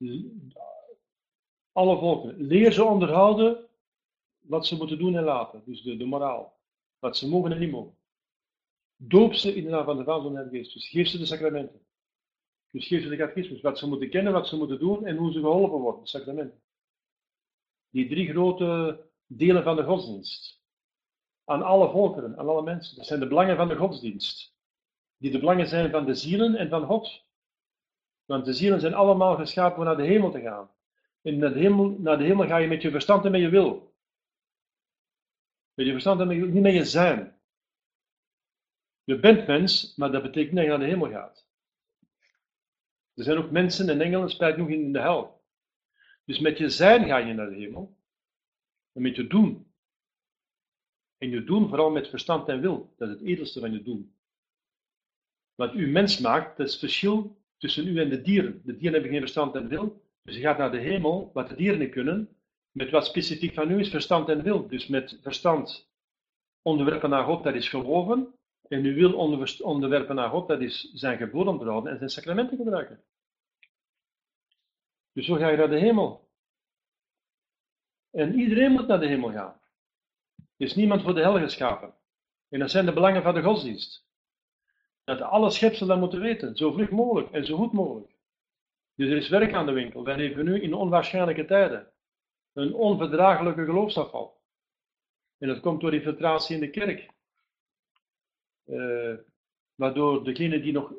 [1.72, 2.36] Alle volken.
[2.36, 3.68] Leer ze onderhouden
[4.38, 5.62] wat ze moeten doen en laten.
[5.64, 6.59] Dus de, de moraal.
[6.98, 7.96] Wat ze mogen en niet mogen.
[8.96, 10.72] Doop ze in de naam van de Vader en de Geest.
[10.72, 11.80] Dus geef ze de sacramenten.
[12.70, 15.32] Dus geef ze de catechismus, wat ze moeten kennen, wat ze moeten doen en hoe
[15.32, 16.62] ze geholpen worden, de sacramenten.
[17.90, 20.57] Die drie grote delen van de godsdienst.
[21.49, 22.96] Aan alle volkeren, aan alle mensen.
[22.96, 24.55] Dat zijn de belangen van de godsdienst.
[25.16, 27.24] Die de belangen zijn van de zielen en van God.
[28.24, 30.70] Want de zielen zijn allemaal geschapen om naar de hemel te gaan.
[31.22, 33.49] En naar de hemel, naar de hemel ga je met je verstand en met je
[33.49, 33.94] wil.
[35.74, 37.40] Met je verstand en met je, niet met je zijn.
[39.05, 41.46] Je bent mens, maar dat betekent niet dat je naar de hemel gaat.
[43.14, 45.42] Er zijn ook mensen en engelen, spijt nog in de hel.
[46.24, 47.96] Dus met je zijn ga je naar de hemel.
[48.92, 49.67] En met je doen.
[51.18, 52.94] En je doen vooral met verstand en wil.
[52.96, 54.12] Dat is het edelste van je doen.
[55.54, 58.60] Wat u mens maakt, dat is het verschil tussen u en de dieren.
[58.64, 60.02] De dieren hebben geen verstand en wil.
[60.22, 62.28] Dus je gaat naar de hemel, wat de dieren niet kunnen.
[62.70, 64.68] Met wat specifiek van u is verstand en wil.
[64.68, 65.90] Dus met verstand
[66.62, 68.34] onderwerpen naar God, dat is geloven.
[68.68, 69.14] En u wil
[69.62, 73.02] onderwerpen naar God, dat is zijn geboden onderhouden en zijn sacramenten gebruiken.
[75.12, 76.28] Dus zo ga je naar de hemel.
[78.10, 79.60] En iedereen moet naar de hemel gaan.
[80.59, 81.94] Is niemand voor de hel geschapen.
[82.48, 84.06] En dat zijn de belangen van de godsdienst.
[85.04, 88.12] Dat alle schepselen moeten weten, zo vlug mogelijk en zo goed mogelijk.
[88.94, 90.04] Dus er is werk aan de winkel.
[90.04, 91.92] Wij leven nu in onwaarschijnlijke tijden.
[92.52, 94.40] Een onverdraaglijke geloofsafval.
[95.38, 97.11] En dat komt door infiltratie in de kerk.
[98.66, 99.16] Uh,
[99.74, 100.92] waardoor degene die nog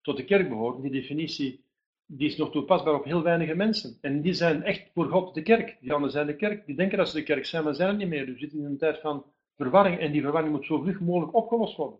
[0.00, 1.63] tot de kerk behoort, die definitie,
[2.06, 3.98] die is nog toepasbaar op heel weinige mensen.
[4.00, 5.76] En die zijn echt voor God de kerk.
[5.80, 6.66] Die anderen zijn de kerk.
[6.66, 8.26] Die denken dat ze de kerk zijn, maar zijn het niet meer.
[8.26, 9.24] Dus we zitten in een tijd van
[9.56, 9.98] verwarring.
[9.98, 11.98] En die verwarring moet zo vlug mogelijk opgelost worden.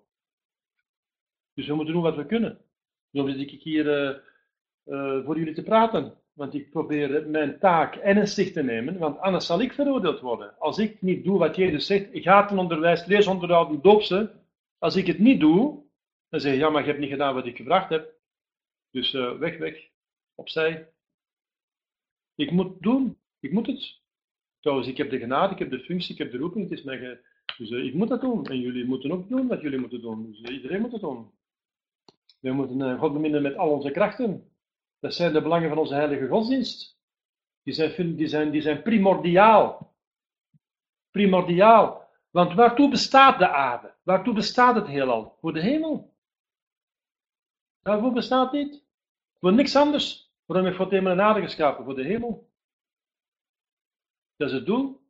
[1.55, 2.59] Dus we moeten doen wat we kunnen.
[3.13, 4.17] Zo zit ik hier uh,
[4.85, 6.15] uh, voor jullie te praten.
[6.33, 10.59] Want ik probeer mijn taak ernstig te nemen, want anders zal ik veroordeeld worden.
[10.59, 14.31] Als ik niet doe wat Jezus zegt, gatenonderwijs, leesonderhouden, doop ze.
[14.79, 15.83] Als ik het niet doe,
[16.29, 18.13] dan zeg je, ja, maar je hebt niet gedaan wat ik gevraagd heb.
[18.91, 19.89] Dus uh, weg, weg,
[20.35, 20.93] opzij.
[22.35, 24.03] Ik moet doen, ik moet het.
[24.61, 26.85] Trouwens, ik heb de genade, ik heb de functie, ik heb de roeping, het is
[26.85, 27.33] mij ge...
[27.57, 28.47] Dus uh, ik moet dat doen.
[28.47, 30.27] En jullie moeten ook doen wat jullie moeten doen.
[30.27, 31.33] Dus uh, iedereen moet het doen.
[32.41, 34.51] We moeten God beminnen met al onze krachten.
[35.01, 36.99] Dat zijn de belangen van onze heilige godsdienst.
[37.63, 39.95] Die zijn, die zijn, die zijn primordiaal.
[41.11, 42.09] Primordiaal.
[42.31, 43.95] Want waartoe bestaat de aarde?
[44.03, 45.37] Waartoe bestaat het heelal?
[45.41, 46.15] Voor de hemel.
[47.83, 48.85] Daarvoor bestaat niet.
[49.39, 50.24] Voor niks anders.
[50.45, 51.85] Waarom heeft God hemel en aarde geschapen?
[51.85, 52.51] Voor de hemel.
[54.37, 55.03] Dat is het doel.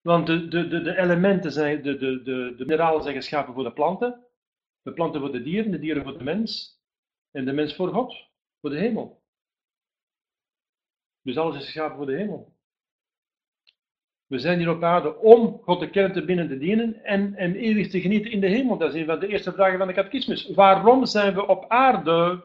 [0.00, 3.72] Want de, de, de, elementen zijn, de, de, de, de mineralen zijn geschapen voor de
[3.72, 4.26] planten.
[4.82, 6.80] De planten voor de dieren, de dieren voor de mens.
[7.30, 8.28] En de mens voor God
[8.60, 9.22] voor de hemel.
[11.22, 12.54] Dus alles is geschapen voor de hemel.
[14.26, 17.54] We zijn hier op aarde om God de kern te binnen te dienen en, en
[17.54, 18.78] eeuwig te genieten in de hemel.
[18.78, 20.50] Dat is een van de eerste vragen van de catechismus.
[20.50, 22.44] Waarom zijn we op aarde?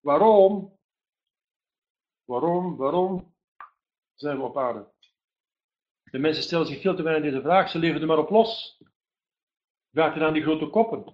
[0.00, 0.77] Waarom?
[2.28, 3.34] Waarom, waarom
[4.14, 4.92] zijn we op aarde?
[6.10, 7.70] De mensen stellen zich veel te weinig deze vraag.
[7.70, 8.82] Ze leven er maar op los.
[9.90, 11.04] Vraag het aan die grote koppen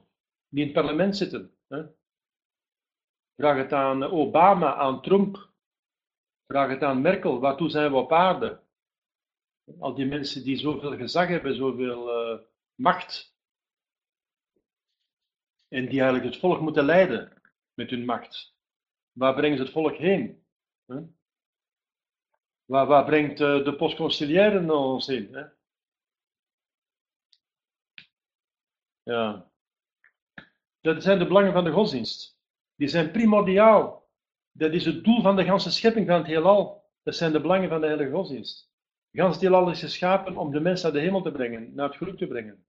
[0.48, 1.56] die in het parlement zitten.
[1.66, 1.82] Hè?
[3.36, 5.52] Vraag het aan Obama, aan Trump.
[6.46, 7.40] Vraag het aan Merkel.
[7.40, 8.62] Waartoe zijn we op aarde?
[9.78, 12.40] Al die mensen die zoveel gezag hebben, zoveel uh,
[12.74, 13.36] macht.
[15.68, 17.42] En die eigenlijk het volk moeten leiden
[17.74, 18.56] met hun macht.
[19.12, 20.43] Waar brengen ze het volk heen?
[20.86, 21.02] Huh?
[22.64, 25.34] Waar, waar, brengt uh, de postconciliaire ons heen?
[25.34, 25.44] Hè?
[29.02, 29.50] Ja.
[30.80, 32.38] Dat zijn de belangen van de godsdienst.
[32.74, 34.08] Die zijn primordiaal.
[34.52, 36.84] Dat is het doel van de ganse schepping van het heelal.
[37.02, 38.72] Dat zijn de belangen van de heilige godsdienst.
[39.10, 41.96] Het ganse heelal is geschapen om de mens naar de hemel te brengen, naar het
[41.96, 42.66] geluk te brengen.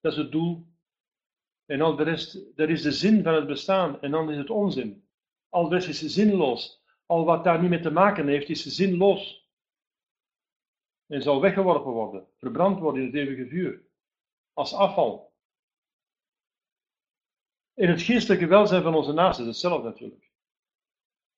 [0.00, 0.66] Dat is het doel.
[1.66, 4.00] En al de rest, dat is de zin van het bestaan.
[4.00, 5.08] En dan is het onzin.
[5.48, 6.79] Al de rest is zinloos.
[7.10, 9.48] Al wat daar niet mee te maken heeft, is zinloos.
[11.06, 13.82] En zal weggeworpen worden, verbrand worden in het eeuwige vuur.
[14.52, 15.32] Als afval.
[17.74, 20.30] In het geestelijke welzijn van onze naasten is hetzelfde natuurlijk.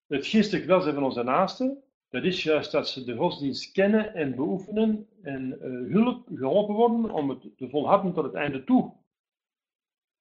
[0.06, 4.34] Het geestelijk welzijn van onze naasten, dat is juist dat ze de godsdienst kennen en
[4.34, 8.92] beoefenen en uh, hulp, geholpen worden om het te volharden tot het einde toe.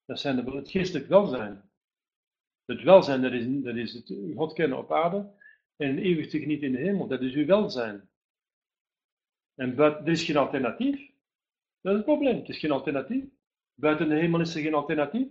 [0.05, 1.69] Dat zijn de, het geestelijk welzijn.
[2.65, 5.39] Het welzijn, dat is, dat is het God kennen op aarde
[5.81, 7.07] en eeuwig te genieten in de hemel.
[7.07, 8.09] Dat is uw welzijn.
[9.55, 11.11] En er is geen alternatief.
[11.81, 12.37] Dat is het probleem.
[12.37, 13.23] Het is geen alternatief.
[13.73, 15.27] Buiten de hemel is er geen alternatief.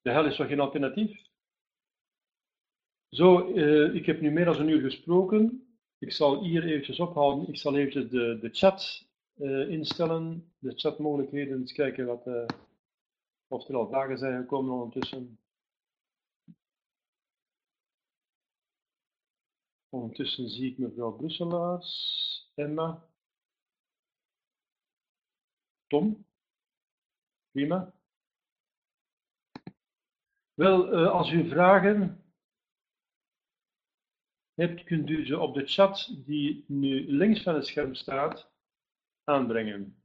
[0.00, 1.20] De hel is toch geen alternatief?
[3.08, 5.66] Zo, uh, ik heb nu meer dan een uur gesproken.
[5.98, 7.48] Ik zal hier eventjes ophouden.
[7.48, 11.58] Ik zal eventjes de, de chat uh, instellen, de chatmogelijkheden.
[11.58, 12.46] Eens kijken wat, uh,
[13.48, 15.38] of er al vragen zijn gekomen ondertussen.
[19.92, 23.08] Ondertussen zie ik mevrouw Brusselaars, Emma,
[25.86, 26.26] Tom,
[27.50, 27.94] prima.
[30.54, 32.24] Wel, uh, als u vragen
[34.54, 38.50] hebt, kunt u ze op de chat die nu links van het scherm staat
[39.24, 40.02] aanbrengen.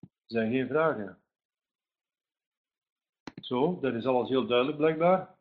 [0.00, 1.23] Er zijn geen vragen.
[3.44, 5.36] Zo, dat is alles heel duidelijk blijkbaar.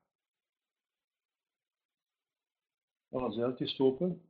[3.10, 4.22] Alles uitgestoken.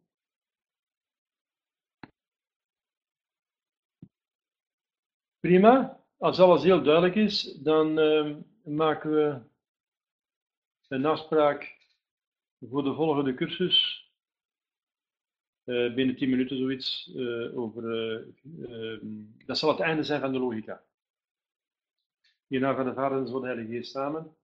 [5.39, 6.03] Prima.
[6.17, 9.41] Als alles heel duidelijk is, dan uh, maken we
[10.87, 11.77] een afspraak
[12.59, 14.07] voor de volgende cursus.
[15.65, 17.11] Uh, binnen 10 minuten zoiets.
[17.15, 17.83] Uh, over,
[18.43, 18.99] uh,
[19.45, 20.83] dat zal het einde zijn van de logica.
[22.47, 24.35] Hierna van de Vader en de Heilige Geest samen.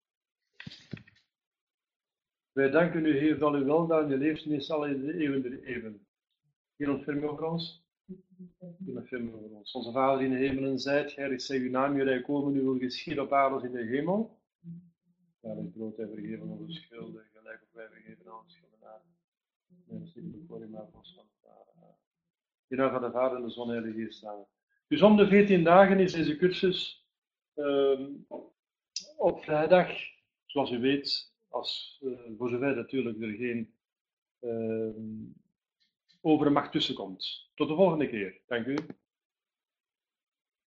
[2.51, 6.07] Wij danken u, Heer, van uw weldaad en leefnis al in de eeuwen der eeuwen.
[6.75, 7.85] Hier ontferm over ons.
[8.85, 9.71] Hier ontferm over ons.
[9.71, 12.77] Onze Vader in de hemelen, zijt, heilig zij uw naam, uw rijk komen, uw wil
[12.77, 14.39] geschieden op aarde als in de hemel.
[15.41, 19.15] Ja, het brood en vergeven onze schulden, gelijk op wij vergeven aan onze schuldenaren.
[19.87, 21.95] En ons niet voor maar ons van de Vader.
[22.67, 24.45] Hierna van de Vader en de en de Geest samen.
[24.87, 26.98] Dus om de 14 dagen is deze cursus
[27.55, 28.07] uh,
[29.17, 29.91] op vrijdag,
[30.45, 33.73] zoals u weet, als, uh, voor zover natuurlijk er geen
[34.41, 34.95] uh,
[36.21, 37.49] overmacht tussenkomt.
[37.55, 38.41] Tot de volgende keer.
[38.47, 38.75] Dank u.